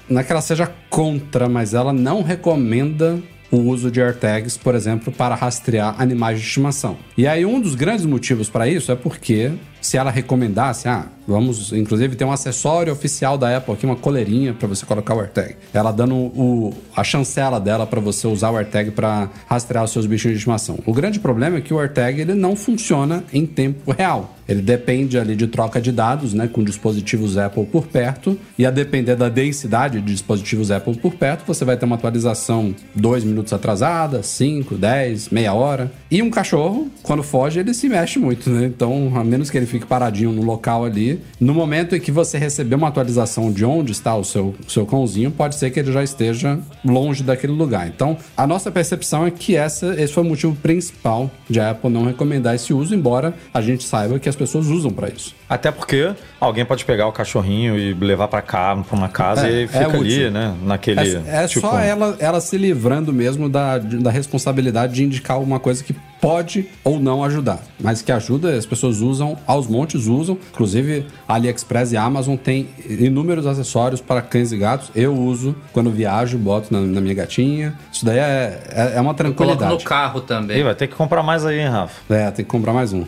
[0.08, 3.22] não é que ela seja contra, mas ela não recomenda
[3.56, 6.97] o uso de AirTags, por exemplo, para rastrear animais de estimação.
[7.18, 9.51] E aí um dos grandes motivos para isso é porque
[9.86, 14.52] se ela recomendasse, ah, vamos, inclusive tem um acessório oficial da Apple aqui, uma coleirinha
[14.52, 15.56] para você colocar o AirTag.
[15.72, 20.08] Ela dando o, a chancela dela para você usar o AirTag para rastrear os seus
[20.08, 20.80] bichinhos de estimação.
[20.88, 24.36] O grande problema é que o AirTag ele não funciona em tempo real.
[24.48, 28.72] Ele depende ali de troca de dados, né, com dispositivos Apple por perto, e a
[28.72, 33.54] depender da densidade de dispositivos Apple por perto, você vai ter uma atualização dois minutos
[33.54, 35.92] atrasada, 5, 10, meia hora.
[36.12, 38.66] E um cachorro, quando foge, ele se mexe muito, né?
[38.66, 42.38] Então, a menos que ele fique paradinho no local ali, no momento em que você
[42.38, 46.04] receber uma atualização de onde está o seu, seu cãozinho, pode ser que ele já
[46.04, 47.88] esteja longe daquele lugar.
[47.88, 51.90] Então, a nossa percepção é que essa, esse foi o motivo principal de a Apple
[51.90, 55.36] não recomendar esse uso, embora a gente saiba que as pessoas usam para isso.
[55.48, 59.64] Até porque alguém pode pegar o cachorrinho e levar pra cá, pra uma casa É,
[59.64, 60.32] e fica é ali, útil.
[60.32, 60.56] né?
[60.64, 61.00] Naquele.
[61.28, 65.60] É, é tipo, só ela, ela se livrando mesmo da, da responsabilidade de indicar alguma
[65.60, 67.60] coisa que pode ou não ajudar.
[67.80, 70.36] Mas que ajuda, as pessoas usam, aos montes usam.
[70.52, 74.89] Inclusive, a AliExpress e a Amazon tem inúmeros acessórios para cães e gatos.
[74.96, 77.76] Eu uso quando viajo, boto na, na minha gatinha.
[77.93, 79.74] Isso daí é, é, é uma Coloca tranquilidade.
[79.76, 80.64] no carro Ih, também.
[80.64, 82.14] vai ter que comprar mais aí, hein, Rafa?
[82.14, 83.06] É, tem que comprar mais um.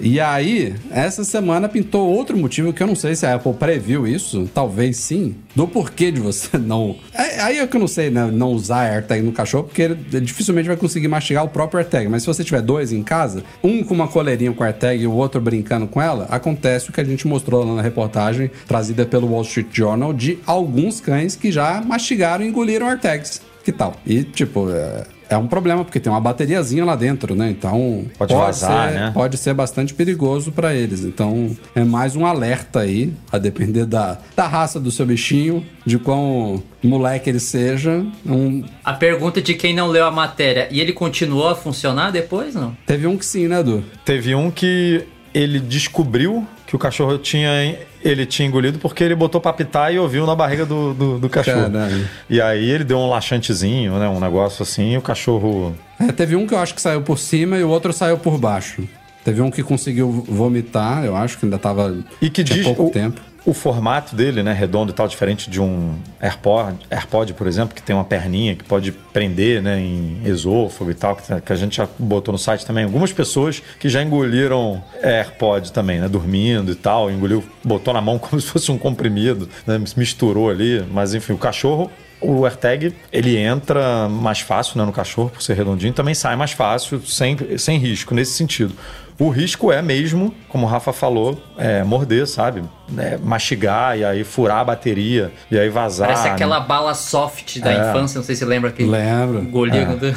[0.00, 4.06] E aí, essa semana pintou outro motivo que eu não sei se a Apple previu
[4.06, 6.96] isso, talvez sim, do porquê de você não.
[7.12, 8.30] É- Aí é que eu não sei, né?
[8.32, 12.08] Não usar AirTag no cachorro, porque ele dificilmente vai conseguir mastigar o próprio AirTag.
[12.08, 15.12] Mas se você tiver dois em casa, um com uma coleirinha com AirTag e o
[15.12, 19.28] outro brincando com ela, acontece o que a gente mostrou lá na reportagem trazida pelo
[19.28, 23.40] Wall Street Journal de alguns cães que já mastigaram e engoliram AirTags.
[23.64, 23.94] Que tal?
[24.06, 27.50] E, tipo, é, é um problema, porque tem uma bateriazinha lá dentro, né?
[27.50, 28.04] Então.
[28.16, 29.10] Pode vazar, ser, né?
[29.12, 31.04] Pode ser bastante perigoso para eles.
[31.04, 35.98] Então, é mais um alerta aí, a depender da, da raça do seu bichinho, de
[35.98, 38.04] quão moleque ele seja.
[38.26, 42.54] Um, A pergunta de quem não leu a matéria, e ele continuou a funcionar depois,
[42.54, 42.76] não?
[42.86, 43.84] teve um que sim, né, Edu?
[44.04, 45.04] Teve um que
[45.38, 49.98] ele descobriu que o cachorro tinha ele tinha engolido porque ele botou pra pitar e
[49.98, 51.70] ouviu na barriga do, do, do cachorro.
[51.70, 52.08] Caralho.
[52.28, 54.08] E aí ele deu um laxantezinho, né?
[54.08, 55.76] Um negócio assim, e o cachorro.
[55.98, 58.36] É, teve um que eu acho que saiu por cima e o outro saiu por
[58.38, 58.82] baixo.
[59.24, 61.96] Teve um que conseguiu vomitar, eu acho que ainda tava.
[62.20, 63.20] E que diz pouco o, tempo.
[63.44, 67.82] o formato dele, né, redondo e tal, diferente de um AirPod, AirPod, por exemplo, que
[67.82, 71.76] tem uma perninha que pode prender, né, em esôfago e tal, que, que a gente
[71.76, 72.84] já botou no site também.
[72.84, 78.18] Algumas pessoas que já engoliram AirPod também, né, dormindo e tal, engoliu, botou na mão
[78.20, 81.90] como se fosse um comprimido, né, misturou ali, mas enfim, o cachorro
[82.20, 86.52] o AirTag, ele entra mais fácil né, no cachorro, por ser redondinho, também sai mais
[86.52, 88.74] fácil, sem, sem risco, nesse sentido.
[89.18, 92.62] O risco é mesmo, como o Rafa falou, é, morder, sabe?
[92.96, 96.06] É, mastigar e aí furar a bateria e aí vazar.
[96.08, 96.30] Parece né?
[96.34, 97.90] aquela bala soft da É.
[97.90, 99.42] infância, não sei se você lembra aquele Lembro.
[99.50, 99.96] golinho.
[99.96, 100.14] do-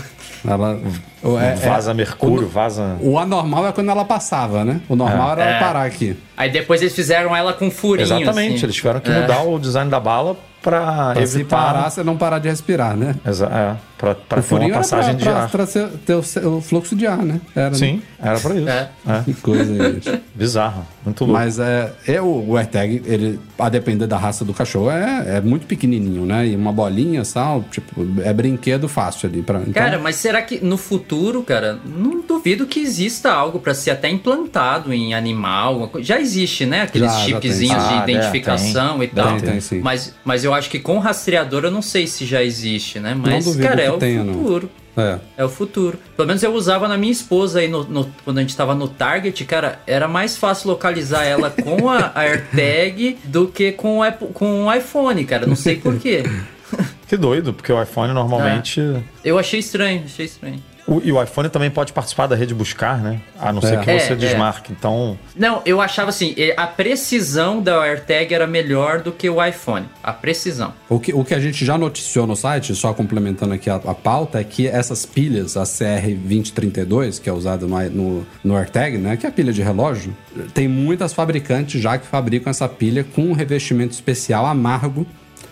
[0.48, 0.80] Ela,
[1.22, 2.98] o- é- é- Vaza mercúrio, o- vaza.
[3.00, 4.82] O anormal é quando ela passava, né?
[4.90, 5.60] O normal era ela É.
[5.60, 6.18] parar aqui.
[6.38, 8.06] Aí depois eles fizeram ela com furinho.
[8.06, 8.66] Exatamente, assim.
[8.66, 9.22] eles tiveram que É.
[9.22, 11.58] mudar o design da bala pra, Pra se evitar.
[11.74, 13.16] parar, você não parar de respirar, né?
[13.26, 15.50] Exa é, pra, pra o ter furinho uma era passagem pra, de pra, ar.
[15.50, 17.40] pra ser- ter o, fluxo de ar, né?
[17.56, 17.76] Era, né?
[17.76, 18.68] Sim, era pra isso.
[18.68, 18.90] É.
[19.08, 19.22] É.
[19.24, 20.22] Que coisa, gente.
[20.34, 21.40] Bizarro, muito louco.
[21.40, 25.42] Mas é, é o, o AirTag, ele, a depender da raça do cachorro, é, é
[25.42, 26.48] muito pequenininho, né?
[26.48, 29.42] E uma bolinha, sal, tipo, é brinquedo fácil ali.
[29.44, 33.74] Pra, então, Cara, mas será que no futuro, cara, não duvido que exista algo pra
[33.74, 35.92] ser até implantado em animal.
[36.00, 36.82] Já existe, né?
[36.82, 39.38] Aqueles Já, já chipzinhos Ah, de é, identificação e tal.
[39.38, 39.80] Tem, tem, sim.
[39.80, 43.14] Mas, mas eu acho que com rastreador eu não sei se já existe, né?
[43.16, 44.34] Mas, duvido cara, que é o não.
[44.34, 44.70] futuro.
[44.98, 45.20] É.
[45.38, 45.98] É o futuro.
[46.18, 48.88] Pelo menos eu usava na minha esposa aí no, no- quando a gente tava no
[48.90, 54.28] Target, cara, era mais fácil localizar ela com a AirTag do que com o, Apple-
[54.34, 55.46] com o iPhone, cara.
[55.48, 56.24] Não sei porquê.
[57.08, 58.80] Que doido, porque o iPhone normalmente.
[59.26, 60.64] Eu achei estranho, achei estranho.
[60.88, 63.22] O- e o iPhone também pode participar da rede buscar, né?
[63.40, 63.78] A não ser É.
[63.78, 64.72] que você É, desmarque.
[64.72, 69.44] Então, Não, eu achava assim, eh, a precisão da AirTag era melhor do que o
[69.44, 69.86] iPhone.
[70.04, 70.74] A precisão.
[70.90, 73.94] O que, o que a gente já noticiou no site, só complementando aqui a, a
[73.96, 79.18] pauta, é que essas pilhas, a CR2032, que é usada no, no, no AirTag, né?
[79.18, 80.16] Que é a pilha de relógio,
[80.54, 85.06] tem muitas fabricantes já que fabricam essa pilha com um revestimento especial amargo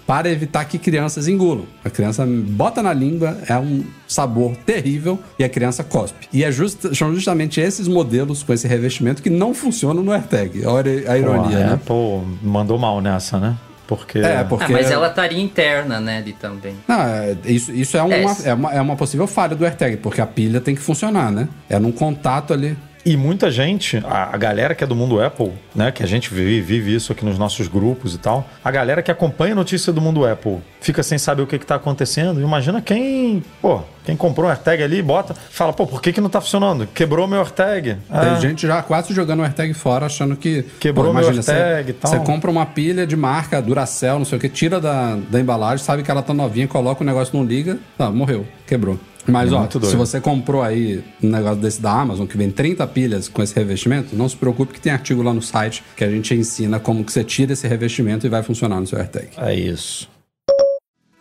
[0.10, 1.68] para evitar que crianças engulam.
[1.86, 6.28] A criança bota na língua, é um sabor terrível e a criança cospe.
[6.34, 10.66] E é just, são justamente esses modelos com esse revestimento que não funcionam no AirTag.
[10.66, 11.74] Olha a ironia, pô, a né?
[11.74, 13.56] Apple mandou mal nessa, né?
[13.86, 14.18] Porque.
[14.18, 14.64] É, porque...
[14.64, 16.74] Ah, mas ela estaria interna, né, ali também.
[16.88, 18.26] Não, é- isso, isso é, uma, É.
[18.46, 21.48] é, uma, é uma possível falha do AirTag, porque a pilha tem que funcionar, né?
[21.70, 22.76] É num contato ali.
[23.10, 25.92] E muita gente, a, a galera que é do mundo Apple, né?
[25.92, 28.48] Que a gente vive, vive isso aqui nos nossos grupos e tal.
[28.64, 31.66] A galera que acompanha a notícia do mundo Apple fica sem saber o que, que
[31.66, 32.40] tá acontecendo.
[32.40, 36.30] Imagina quem, pô, quem comprou um AirTag ali, bota, fala, pô, por que, que não
[36.30, 36.86] tá funcionando?
[36.86, 37.96] Quebrou meu AirTag.
[37.96, 38.40] Tem É.
[38.42, 40.62] gente já quase jogando o AirTag fora, achando que.
[40.80, 42.12] Quebrou meu imagina, AirTag você, e tal.
[42.12, 45.84] Você compra uma pilha de marca Duracell, não sei o que, tira da, da embalagem,
[45.84, 49.00] sabe que ela tá novinha, coloca o negócio, não liga, tá, morreu, quebrou.
[49.32, 49.92] Mas, ó, Muito doido.
[49.92, 53.56] se você comprou aí um negócio desse da Amazon, que vem 30 pilhas com esse
[53.56, 57.04] revestimento, não se preocupe que tem artigo lá no site que a gente ensina como
[57.04, 59.30] que você tira esse revestimento e vai funcionar no seu AirTag.
[59.38, 60.08] É isso.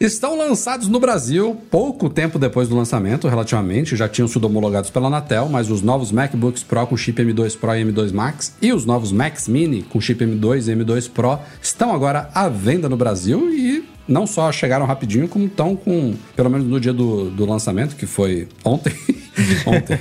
[0.01, 5.09] Estão lançados no Brasil pouco tempo depois do lançamento, relativamente, já tinham sido homologados pela
[5.09, 8.87] Anatel, mas os novos MacBooks Pro com chip M2 Pro e M2 Max e os
[8.87, 13.51] novos Macs Mini com chip M2 e M2 Pro estão agora à venda no Brasil
[13.53, 17.95] e não só chegaram rapidinho, como estão com, pelo menos no dia do, do lançamento,
[17.95, 18.93] que foi ontem.
[19.67, 19.99] ontem.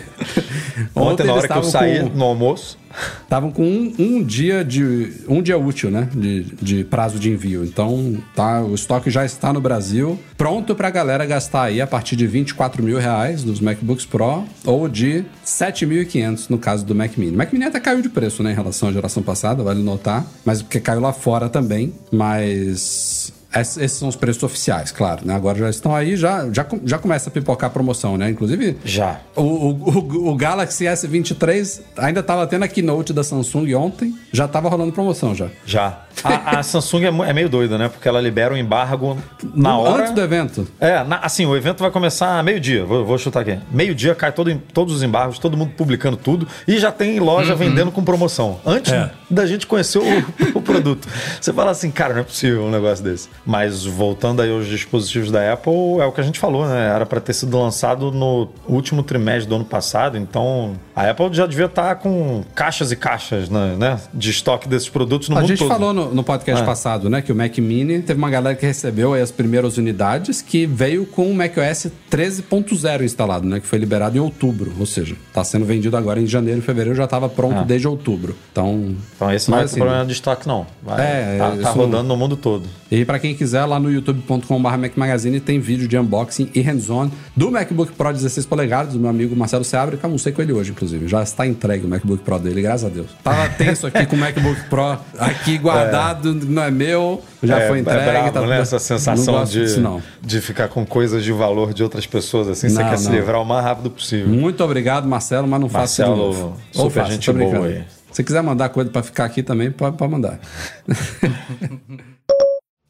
[0.95, 2.77] Ontem, na eles hora que eu saí com- no almoço,
[3.21, 5.11] Estavam com um, um dia de.
[5.27, 6.09] um dia útil, né?
[6.13, 7.63] De, de prazo de envio.
[7.63, 12.15] Então, tá, o estoque já está no Brasil, pronto pra galera gastar aí a partir
[12.15, 17.33] de 24 mil reais nos MacBooks Pro ou de 7.500 no caso do Mac Mini.
[17.35, 18.51] O Mac Mini até caiu de preço, né?
[18.51, 20.25] Em relação à geração passada, vale notar.
[20.43, 21.93] Mas porque caiu lá fora também.
[22.11, 23.31] Mas.
[23.55, 25.35] Es- Esses são os preços oficiais, claro, né?
[25.35, 28.29] Agora já estão aí, já, já, já começa a pipocar a promoção, né?
[28.29, 29.19] Inclusive, já.
[29.35, 34.69] o, o, o- Galaxy S23 ainda tava tendo a keynote da Samsung ontem, já tava
[34.69, 35.47] rolando promoção já.
[35.65, 36.01] Já.
[36.23, 37.89] A, a Samsung é, é meio doida, né?
[37.89, 39.17] Porque ela libera o embargo
[39.53, 40.03] na No- hora.
[40.03, 40.67] Antes do evento.
[40.79, 42.83] É, na- assim, o evento vai começar meio-dia.
[42.85, 43.59] Vou, vou chutar aqui.
[43.71, 47.91] Meio-dia cai todo, todos os embargos, todo mundo publicando tudo e já tem loja vendendo
[47.91, 48.59] com promoção.
[48.65, 49.11] Antes É.
[49.29, 50.03] da gente conhecer o,
[50.57, 51.07] o produto.
[51.39, 53.29] Você fala assim, cara, não é possível um negócio desse.
[53.47, 55.71] Mas voltando aí aos dispositivos da Apple,
[56.01, 56.89] é o que a gente falou, né?
[56.93, 61.47] Era para ter sido lançado no último trimestre do ano passado, então a Apple já
[61.47, 65.47] devia estar com caixas e caixas né, né, de estoque desses produtos no a mundo
[65.47, 65.69] gente todo.
[65.69, 66.65] falou no, no podcast É.
[66.65, 70.65] passado, né, que o Mac Mini teve uma galera que recebeu as primeiras unidades que
[70.65, 75.43] veio com o macOS 13.0 instalado, né, que foi liberado em outubro, ou seja, está
[75.43, 77.63] sendo vendido agora em janeiro e fevereiro, já estava pronto Ah.
[77.63, 78.35] desde outubro.
[78.51, 80.67] Então, Então esse não é assim, problema de estoque, não.
[80.83, 82.67] Vai- É, tá, tá isso rodando no mundo todo.
[82.91, 87.09] E para quem quiser, lá no youtube.com.br Mac Magazine tem vídeo de unboxing e hands-on
[87.35, 90.51] do MacBook Pro 16 polegadas, do meu amigo Marcelo Seabra, que eu almocei com ele
[90.51, 91.07] hoje, inclusive.
[91.07, 93.07] Já está entregue o MacBook Pro dele, graças a Deus.
[93.23, 97.79] Tava tenso aqui com o MacBook Pro aqui guardado, não é meu, já é, foi
[97.79, 98.01] entregue.
[98.01, 98.59] É bravo, tá né?
[98.59, 102.81] Essa sensação de, disso, de ficar com coisas de valor de outras pessoas assim, você
[102.81, 103.13] Não, quer se não.
[103.13, 104.27] livrar o mais rápido possível.
[104.27, 106.57] Muito obrigado, Marcelo, mas não faça isso Marcelo, novo.
[106.71, 107.83] super Ou faça, gente boa aí.
[108.11, 110.39] Se quiser mandar coisa pra ficar aqui também, pode, pode mandar.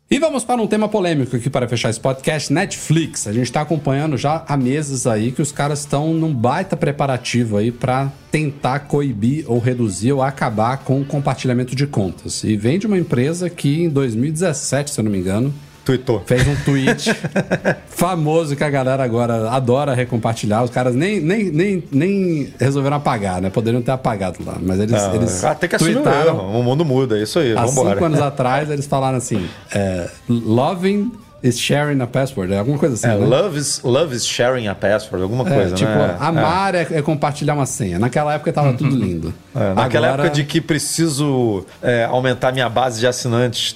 [0.10, 3.28] E vamos para um tema polêmico aqui para fechar esse podcast, Netflix.
[3.28, 7.58] A gente está acompanhando já há meses aí que os caras estão num baita preparativo
[7.58, 12.42] aí para tentar coibir ou reduzir ou acabar com o compartilhamento de contas.
[12.46, 15.54] E vem de uma empresa que em 2017, se eu não me engano,
[15.88, 16.22] Tweetou.
[16.26, 17.16] fez um tweet
[17.90, 20.64] famoso que a galera agora adora recompartilhar.
[20.64, 23.50] Os caras nem, nem, nem, nem resolveram apagar, né?
[23.50, 26.60] Poderiam ter apagado lá, mas eles, Ah, eles ah, tem que assumir o erro.
[26.60, 27.56] O mundo muda, é isso aí.
[27.56, 27.94] Há Vambora.
[27.94, 31.12] cinco anos atrás, eles falaram assim: é, Loving
[31.44, 32.52] is sharing a password.
[32.54, 33.08] É alguma coisa assim.
[33.08, 33.26] É, né?
[33.26, 36.18] love, is, love is sharing a password, alguma É, coisa, tipo, né?
[36.20, 36.88] amar é.
[36.92, 37.98] é compartilhar uma senha.
[38.00, 39.34] Naquela época tava tudo lindo.
[39.60, 43.76] É, naquela Agora- época de que preciso é, aumentar minha base de assinantes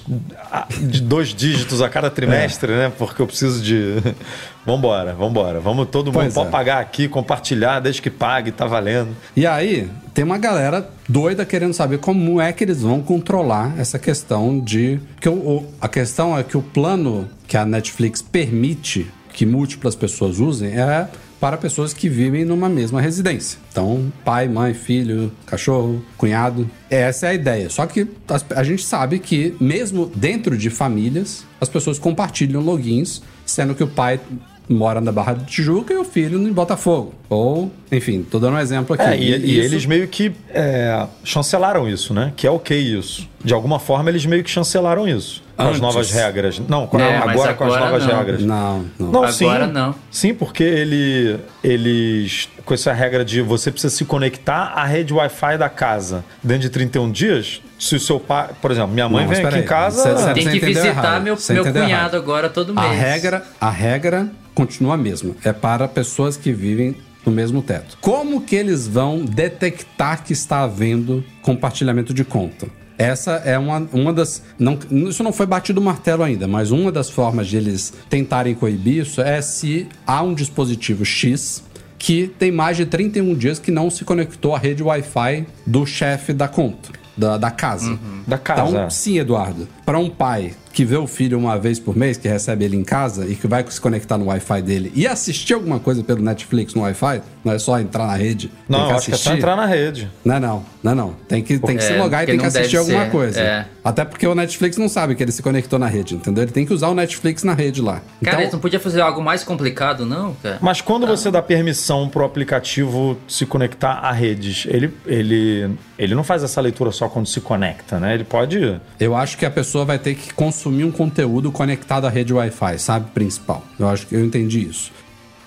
[0.80, 2.92] de dois dígitos a cada trimestre, né?
[2.96, 3.96] Porque eu preciso de.
[4.64, 5.58] vambora, vambora.
[5.60, 6.50] Vamos todo mundo Pois pode é.
[6.50, 9.10] pagar aqui, compartilhar, desde que pague, tá valendo.
[9.36, 13.98] E aí, tem uma galera doida querendo saber como é que eles vão controlar essa
[13.98, 15.00] questão de.
[15.20, 19.94] Que o, o- a questão é que o plano que a Netflix permite que múltiplas
[19.94, 21.08] pessoas usem é
[21.42, 23.58] para pessoas que vivem numa mesma residência.
[23.72, 26.70] Então, pai, mãe, filho, cachorro, cunhado.
[26.88, 27.68] Essa é a ideia.
[27.68, 28.06] Só que
[28.54, 33.88] a gente sabe que, mesmo dentro de famílias, as pessoas compartilham logins, sendo que o
[33.88, 34.20] pai
[34.68, 37.12] mora na Barra de Tijuca e o filho em Botafogo.
[37.28, 39.02] Ou, enfim, tô dando um exemplo aqui.
[39.02, 42.32] É, e, e Isso- eles meio que é, chancelaram isso, né?
[42.36, 43.28] Que é ok isso.
[43.44, 45.42] De alguma forma, eles meio que chancelaram isso.
[45.56, 45.80] Com as Antes.
[45.80, 46.58] novas regras.
[46.68, 48.16] Não, com- É, mas agora com as agora novas não.
[48.16, 48.42] regras.
[48.42, 49.12] Não, não.
[49.12, 49.32] Não, Agora
[49.66, 49.72] sim.
[49.72, 49.94] não.
[50.10, 52.48] Sim, porque ele, eles.
[52.64, 56.70] Com essa regra de você precisa se conectar à rede Wi-Fi da casa dentro de
[56.70, 57.60] 31 dias.
[57.78, 58.50] Se o seu pai.
[58.60, 59.62] Por exemplo, minha mãe vem aqui peraí.
[59.62, 60.02] em casa.
[60.02, 61.22] Cê- cê- Tem Você que visitar errado.
[61.22, 62.16] meu, Você meu cunhado errado.
[62.16, 62.86] agora todo mês.
[62.86, 65.34] A regra, a regra continua a mesma.
[65.44, 66.94] É para pessoas que vivem
[67.26, 67.98] no mesmo teto.
[68.00, 72.68] Como que eles vão detectar que está havendo compartilhamento de conta?
[73.02, 74.42] Essa é uma, uma das.
[74.58, 74.78] Não,
[75.08, 79.02] isso não foi batido o martelo ainda, mas uma das formas de eles tentarem coibir
[79.02, 81.64] isso é se há um dispositivo X
[81.98, 86.32] que tem mais de 31 dias que não se conectou à rede Wi-Fi do chefe
[86.32, 87.98] da conta, da, da casa.
[88.26, 89.68] Da casa, Então, sim, Eduardo.
[89.92, 92.82] Para um pai que vê o filho uma vez por mês, que recebe ele em
[92.82, 96.74] casa e que vai se conectar no Wi-Fi dele e assistir alguma coisa pelo Netflix
[96.74, 98.50] no Wi-Fi, não é só entrar na rede.
[98.66, 100.10] Não, acho que é só entrar na rede.
[100.24, 101.16] Não, não, não, não.
[101.28, 103.40] Tem que, tem que É, se logar e tem que assistir alguma ser, coisa.
[103.40, 103.66] é.
[103.84, 106.44] Até porque o Netflix não sabe que ele se conectou na rede, entendeu?
[106.44, 108.00] Ele tem que usar o Netflix na rede lá.
[108.22, 110.58] Cara, eles então, não podia fazer algo mais complicado, não, cara?
[110.60, 115.68] Mas quando você dá permissão pro aplicativo se conectar a redes, ele, ele,
[115.98, 118.14] ele não faz essa leitura só quando se conecta, né?
[118.14, 118.80] Ele pode.
[118.98, 122.78] eu acho que a pessoa vai ter que consumir um conteúdo conectado à rede Wi-Fi,
[122.78, 123.10] sabe?
[123.12, 123.64] Principal.
[123.78, 124.92] Eu acho que eu entendi isso.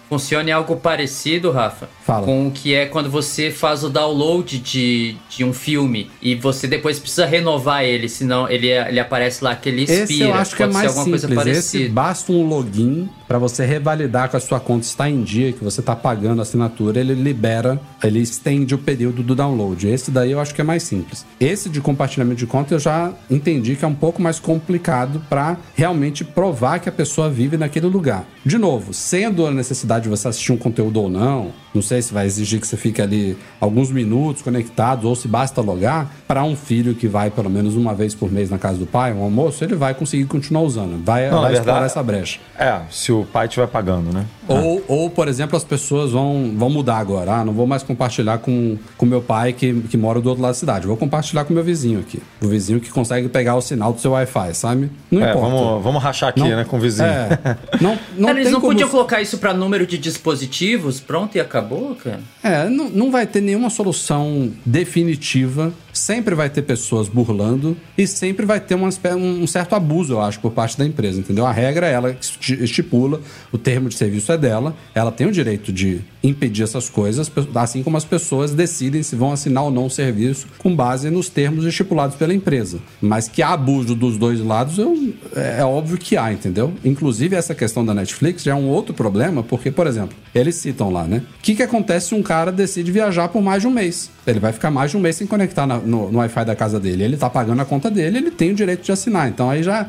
[0.10, 2.26] Funciona em algo parecido, Rafa, Fala.
[2.26, 6.68] com o que é quando você faz o download de, de um filme e você
[6.68, 10.03] depois precisa renovar ele, senão ele, ele aparece lá que ele expira.
[10.03, 11.58] Esse eu acho que é Pode ser mais simples.
[11.58, 15.64] Esse basta um login para você revalidar que a sua conta está em dia, que
[15.64, 19.88] você está pagando a assinatura, ele libera, ele estende o período do download.
[19.88, 21.26] Esse daí eu acho que é mais simples.
[21.39, 25.58] Esse de compartilhamento de conta eu já entendi que é um pouco mais complicado para
[25.76, 28.26] realmente provar que a pessoa vive naquele lugar.
[28.45, 32.13] De novo, sendo a necessidade de você assistir um conteúdo ou não, não sei se
[32.13, 36.55] vai exigir que você fique ali alguns minutos conectado ou se basta logar, para um
[36.55, 39.63] filho que vai pelo menos uma vez por mês na casa do pai, um almoço,
[39.63, 41.03] ele vai conseguir continuar usando.
[41.03, 42.39] Vai, Não, vai na explorar verdade- essa brecha.
[42.57, 44.26] É, se o pai estiver pagando, né?
[44.47, 47.38] Ou, ou, por exemplo, as pessoas vão, vão mudar agora.
[47.38, 50.51] Ah, não vou mais compartilhar com com meu pai que, que mora do outro lado
[50.51, 50.88] da cidade.
[50.88, 52.21] Vou compartilhar com meu vizinho aqui.
[52.41, 54.89] O vizinho que consegue pegar o sinal do seu Wi-Fi, sabe?
[55.11, 55.49] Não É, importa.
[55.49, 57.07] vamos, vamos rachar aqui, Não- né, com o vizinho.
[57.07, 57.57] É.
[57.82, 60.99] Não, não Cara, eles não como- podiam colocar isso pra número de dispositivos?
[60.99, 61.64] Pronto, e acabou.
[61.95, 62.20] Cara?
[62.43, 65.74] É, não, não vai ter nenhuma solução definitiva.
[65.98, 70.39] Sempre vai ter pessoas burlando e sempre vai ter uma um certo abuso, eu acho,
[70.41, 71.46] por parte da empresa, entendeu?
[71.46, 73.22] A regra é ela que esti- estipula,
[73.52, 77.82] o termo de serviço é dela, ela tem o direito de impedir essas coisas, assim
[77.82, 81.64] como as pessoas decidem se vão assinar ou não o serviço com base nos termos
[81.66, 82.80] estipulados pela empresa.
[83.00, 86.74] Mas que há abuso dos dois lados, eu- é, é óbvio que há, entendeu?
[86.84, 90.89] Inclusive, essa questão da Netflix já é um outro problema, porque, por exemplo, eles citam
[90.91, 91.22] lá, né?
[91.39, 94.10] O que, que acontece se um cara decide viajar por mais de um mês?
[94.28, 96.80] Ele vai ficar mais de um mês sem conectar na- no, no Wi-Fi da casa
[96.80, 97.04] dele.
[97.04, 99.28] Ele tá pagando a conta dele, ele tem o direito de assinar.
[99.28, 99.88] Então aí já,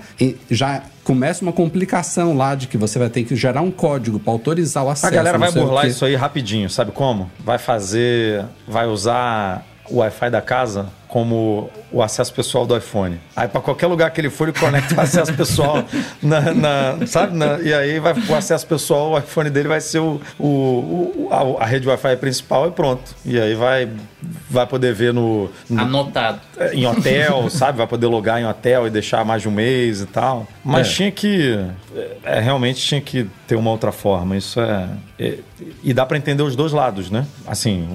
[0.50, 4.32] já começa uma complicação lá de que você vai ter que gerar um código para
[4.32, 5.06] autorizar o acesso.
[5.06, 7.30] A galera vai burlar isso aí rapidinho, sabe como?
[7.40, 8.44] Vai fazer.
[8.66, 13.18] Vai usar o Wi-Fi da casa como o acesso pessoal do iPhone.
[13.34, 15.84] Aí para qualquer lugar que ele for, ele conecta o acesso pessoal
[16.22, 17.36] na, na- sabe?
[17.36, 21.28] Na- e aí vai o acesso pessoal, o iPhone dele vai ser o, o, o-
[21.58, 23.14] a, a rede Wi-Fi principal e pronto.
[23.24, 23.88] E aí vai
[24.50, 26.40] vai poder ver no, no- Anotado.
[26.72, 27.78] em hotel, sabe?
[27.78, 30.46] Vai poder logar em hotel e deixar mais de um mês e tal.
[30.64, 30.90] Mas É.
[30.90, 31.58] tinha que.
[32.24, 34.36] É, realmente tinha que ter uma outra forma.
[34.36, 34.88] Isso é.
[35.18, 35.38] é-
[35.82, 37.24] e dá para entender os dois lados, né?
[37.46, 37.86] Assim,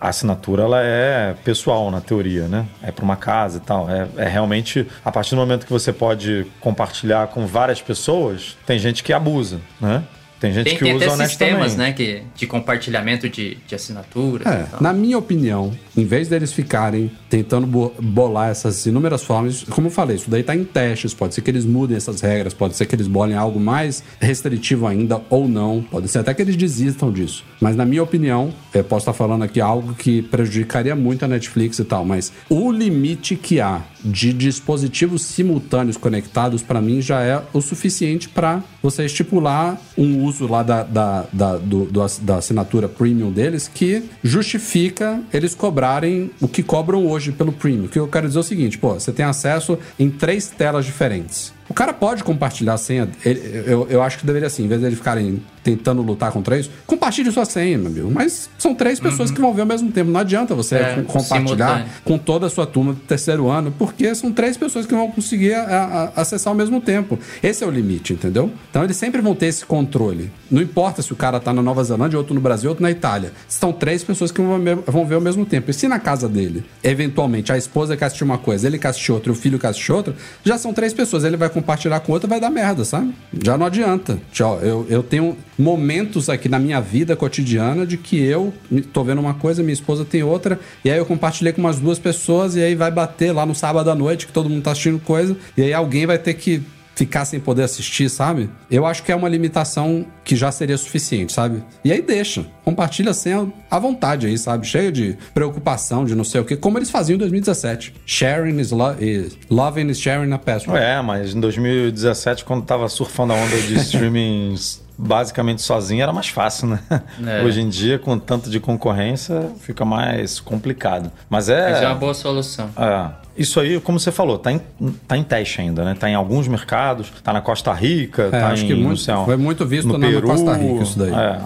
[0.00, 2.66] a, a assinatura ela é pessoal na teoria, né?
[2.82, 3.88] É para uma casa e tal.
[3.88, 8.78] É, é realmente a partir do momento que você pode compartilhar com várias pessoas, tem
[8.78, 10.02] gente que abusa, né?
[10.44, 14.46] Tem gente Tem, que tem usa até sistemas, né, que, de compartilhamento de, de assinaturas
[14.46, 14.82] É, e tal.
[14.82, 19.90] na minha opinião, em vez deles ficarem tentando bo- bolar essas inúmeras formas, como eu
[19.90, 22.84] falei, isso daí tá em testes, pode ser que eles mudem essas regras, pode ser
[22.84, 27.10] que eles bolem algo mais restritivo ainda ou não, pode ser até que eles desistam
[27.10, 27.42] disso.
[27.58, 31.78] Mas na minha opinião, eu posso estar falando aqui algo que prejudicaria muito a Netflix
[31.78, 37.42] e tal, mas o limite que há de dispositivos simultâneos conectados, para mim, já é
[37.54, 42.86] o suficiente para você estipular um uso lá da, da, da, do- do da assinatura
[42.86, 47.86] premium deles que justifica eles cobrarem o que cobram hoje pelo premium.
[47.86, 50.84] O que eu quero dizer é o seguinte, pô, você tem acesso em três telas
[50.84, 51.53] diferentes.
[51.68, 53.08] O cara pode compartilhar a senha.
[53.24, 56.58] ele- eu, eu acho que deveria assim, em vez de eles ficarem tentando lutar contra
[56.58, 58.10] isso, compartilhe sua senha, meu amigo.
[58.10, 60.10] Mas são três pessoas que vão ver ao mesmo tempo.
[60.10, 61.86] Não adianta você É, com- compartilhar simultâneo.
[62.04, 65.54] com toda a sua turma do terceiro ano, porque são três pessoas que vão conseguir
[65.54, 67.18] a- a- acessar ao mesmo tempo.
[67.42, 68.50] Esse é o limite, entendeu?
[68.70, 70.30] Então eles sempre vão ter esse controle.
[70.50, 73.32] Não importa se o cara tá na Nova Zelândia, outro no Brasil, outro na Itália.
[73.48, 75.70] São três pessoas que vão ver, vão ver ao mesmo tempo.
[75.70, 79.12] E se na casa dele, eventualmente, a esposa quer assistir uma coisa, ele quer assistir
[79.12, 81.24] outra, e o filho quer assistir outra, já são três pessoas.
[81.24, 83.14] Ele vai compartilhar com outra, vai dar merda, sabe?
[83.42, 84.18] Já não adianta.
[84.32, 84.60] Tchau.
[84.60, 88.52] Eu, eu tenho momentos aqui na minha vida cotidiana de que eu
[88.92, 91.98] tô vendo uma coisa, minha esposa tem outra, e aí eu compartilhei com umas duas
[91.98, 94.98] pessoas, e aí vai bater lá no sábado à noite, que todo mundo tá assistindo
[94.98, 96.62] coisa, e aí alguém vai ter que
[96.94, 98.48] ficar sem poder assistir, sabe?
[98.70, 101.62] Eu acho que é uma limitação que já seria suficiente, sabe?
[101.84, 102.46] E aí deixa.
[102.64, 104.66] Compartilha a senha à vontade aí, sabe?
[104.66, 107.94] Cheio de preocupação, de não sei o quê, como eles faziam em 2017.
[108.06, 110.82] Sharing is, lo is loving is sharing a password.
[110.82, 114.56] É, mas em 2017, quando tava surfando a onda de streaming
[114.96, 116.80] basicamente sozinho, era mais fácil, né?
[117.26, 117.42] É.
[117.42, 121.10] Hoje em dia, com tanto de concorrência, fica mais complicado.
[121.28, 121.72] Mas é.
[121.72, 122.70] Mas é uma boa solução.
[122.76, 124.60] É, isso aí, como você falou, tá em,
[125.08, 125.94] tá em teste ainda, né?
[125.98, 129.36] Tá em alguns mercados, tá na Costa Rica, tá acho em, que muito- sei foi
[129.36, 131.10] muito visto no na Peru, Costa Rica isso daí.
[131.12, 131.40] É,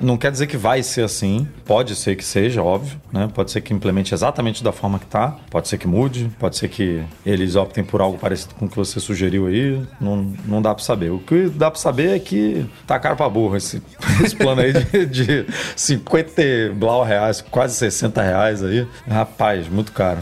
[0.00, 3.28] não quer dizer que vai ser assim, pode ser que seja, óbvio, né?
[3.32, 6.68] Pode ser que implemente exatamente da forma que tá, pode ser que mude, pode ser
[6.68, 10.74] que eles optem por algo parecido com o que você sugeriu aí, não, não dá
[10.74, 11.10] pra saber.
[11.10, 13.82] O que dá pra saber é que tá caro pra burro esse,
[14.24, 15.46] esse plano aí de, de
[15.76, 18.86] 50 e blau reais, quase 60 reais aí.
[19.08, 20.20] Rapaz, muito caro.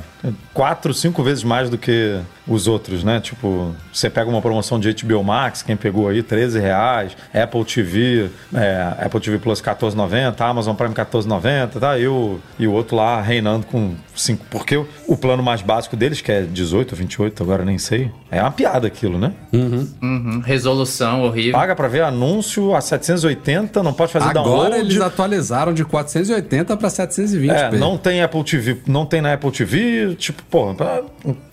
[0.52, 3.20] Quatro, cinco vezes mais do que os outros, né?
[3.20, 8.30] Tipo, você pega uma promoção de HBO Max, quem pegou aí, 13 reais, Apple TV,
[8.54, 11.98] é, Apple TV Plus 14,90, Amazon Prime 14,90, tá?
[11.98, 14.46] E o, e o outro lá reinando com 5.
[14.50, 18.10] Porque o, o plano mais básico deles, que é 18 ou 28, agora nem sei,
[18.30, 19.32] é uma piada aquilo, né?
[19.52, 20.40] Uhum.
[20.44, 21.52] Resolução horrível.
[21.52, 24.76] Paga pra ver anúncio a 780, não pode fazer Agora download.
[24.76, 27.50] eles atualizaram de 480 para 720.
[27.50, 31.04] É, não tem Apple TV, não tem na Apple TV, tipo, pô, pera-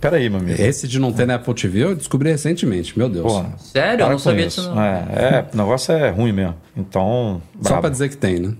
[0.02, 0.62] peraí, meu amigo.
[0.62, 3.26] Esse de não ter na Apple TV eu descobri recentemente, meu Deus.
[3.32, 3.94] Porra, Sério?
[3.94, 4.62] Eu para não sabia isso.
[4.62, 4.82] disso, não.
[4.84, 6.56] É, é, o negócio é ruim mesmo.
[6.76, 7.82] Então, Só brabo.
[7.82, 8.54] pra dizer que tem, né?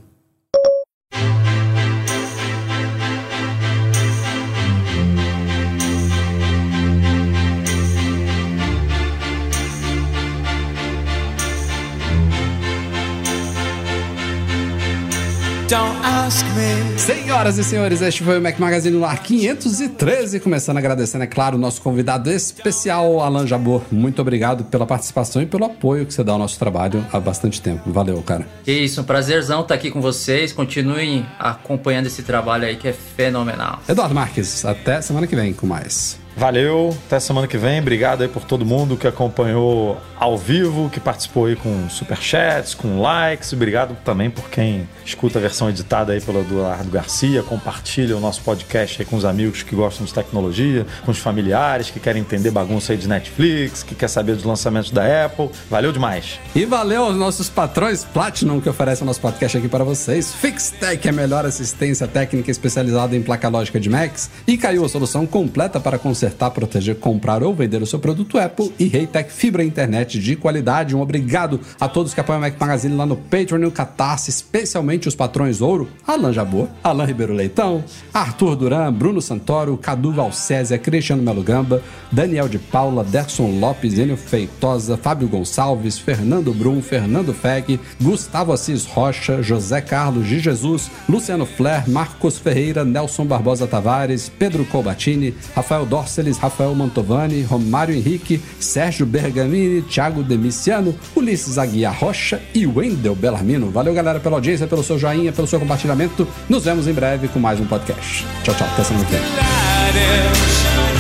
[16.98, 20.40] Senhoras e senhores, este foi o Mac Magazine no ar 513.
[20.40, 23.84] Começando agradecendo, é claro, o nosso convidado especial, Alan Jabor.
[23.92, 27.62] Muito obrigado pela participação e pelo apoio que você dá ao nosso trabalho há bastante
[27.62, 27.92] tempo.
[27.92, 28.48] Valeu, cara.
[28.64, 30.52] Que isso, um prazerzão estar aqui com vocês.
[30.52, 33.80] Continuem acompanhando esse trabalho aí que é fenomenal.
[33.88, 36.25] Eduardo Marques, até semana que vem com mais.
[36.38, 37.80] Valeu, até semana que vem.
[37.80, 43.00] Obrigado aí por todo mundo que acompanhou ao vivo, que participou aí com superchats, com
[43.00, 43.54] likes.
[43.54, 48.42] Obrigado também por quem escuta a versão editada aí pelo Eduardo Garcia, compartilha o nosso
[48.42, 52.52] podcast aí com os amigos que gostam de tecnologia, com os familiares que querem entender
[52.52, 55.50] bagunça aí de Netflix, que quer saber dos lançamentos da Apple.
[55.70, 56.40] Valeu demais.
[56.54, 60.34] E valeu aos nossos patrões Platinum que oferecem o nosso podcast aqui para vocês.
[60.34, 64.30] FixTech, a melhor assistência técnica especializada em placa lógica de Macs.
[64.46, 68.72] E caiu a solução completa para consertar, proteger, comprar ou vender o seu produto Apple.
[68.80, 70.96] E Reitec Fibra Internet de qualidade.
[70.96, 74.30] Um obrigado a todos que apoiam o Mac Magazine lá no Patreon e no Catarse,
[74.30, 80.78] especialmente os patrões Ouro, Alan Jabor, Alan Ribeiro Leitão, Arthur Duran, Bruno Santoro, Cadu Valcésia,
[80.78, 87.34] Cristiano Melo Gamba, Daniel de Paula, Derson Lopes, Enio Feitosa, Fábio Gonçalves, Fernando Brum, Fernando
[87.34, 94.30] Feg, Gustavo Assis Rocha, José Carlos de Jesus, Luciano Flair, Marcos Ferreira, Nelson Barbosa Tavares,
[94.30, 95.86] Pedro Colbatini, Rafael
[96.16, 103.70] Dorceles, Rafael Mantovani, Romário Henrique, Sérgio Bergamini, Thiago Demiciano, Ulisses Aguiar Rocha e Wendel Bellarmino.
[103.70, 106.26] Valeu, galera, pela audiência, pelo seu joinha, pelo seu compartilhamento.
[106.48, 108.26] Nos vemos em breve com mais um podcast.
[108.44, 108.68] Tchau, tchau.
[108.68, 110.95] Até semana que vem.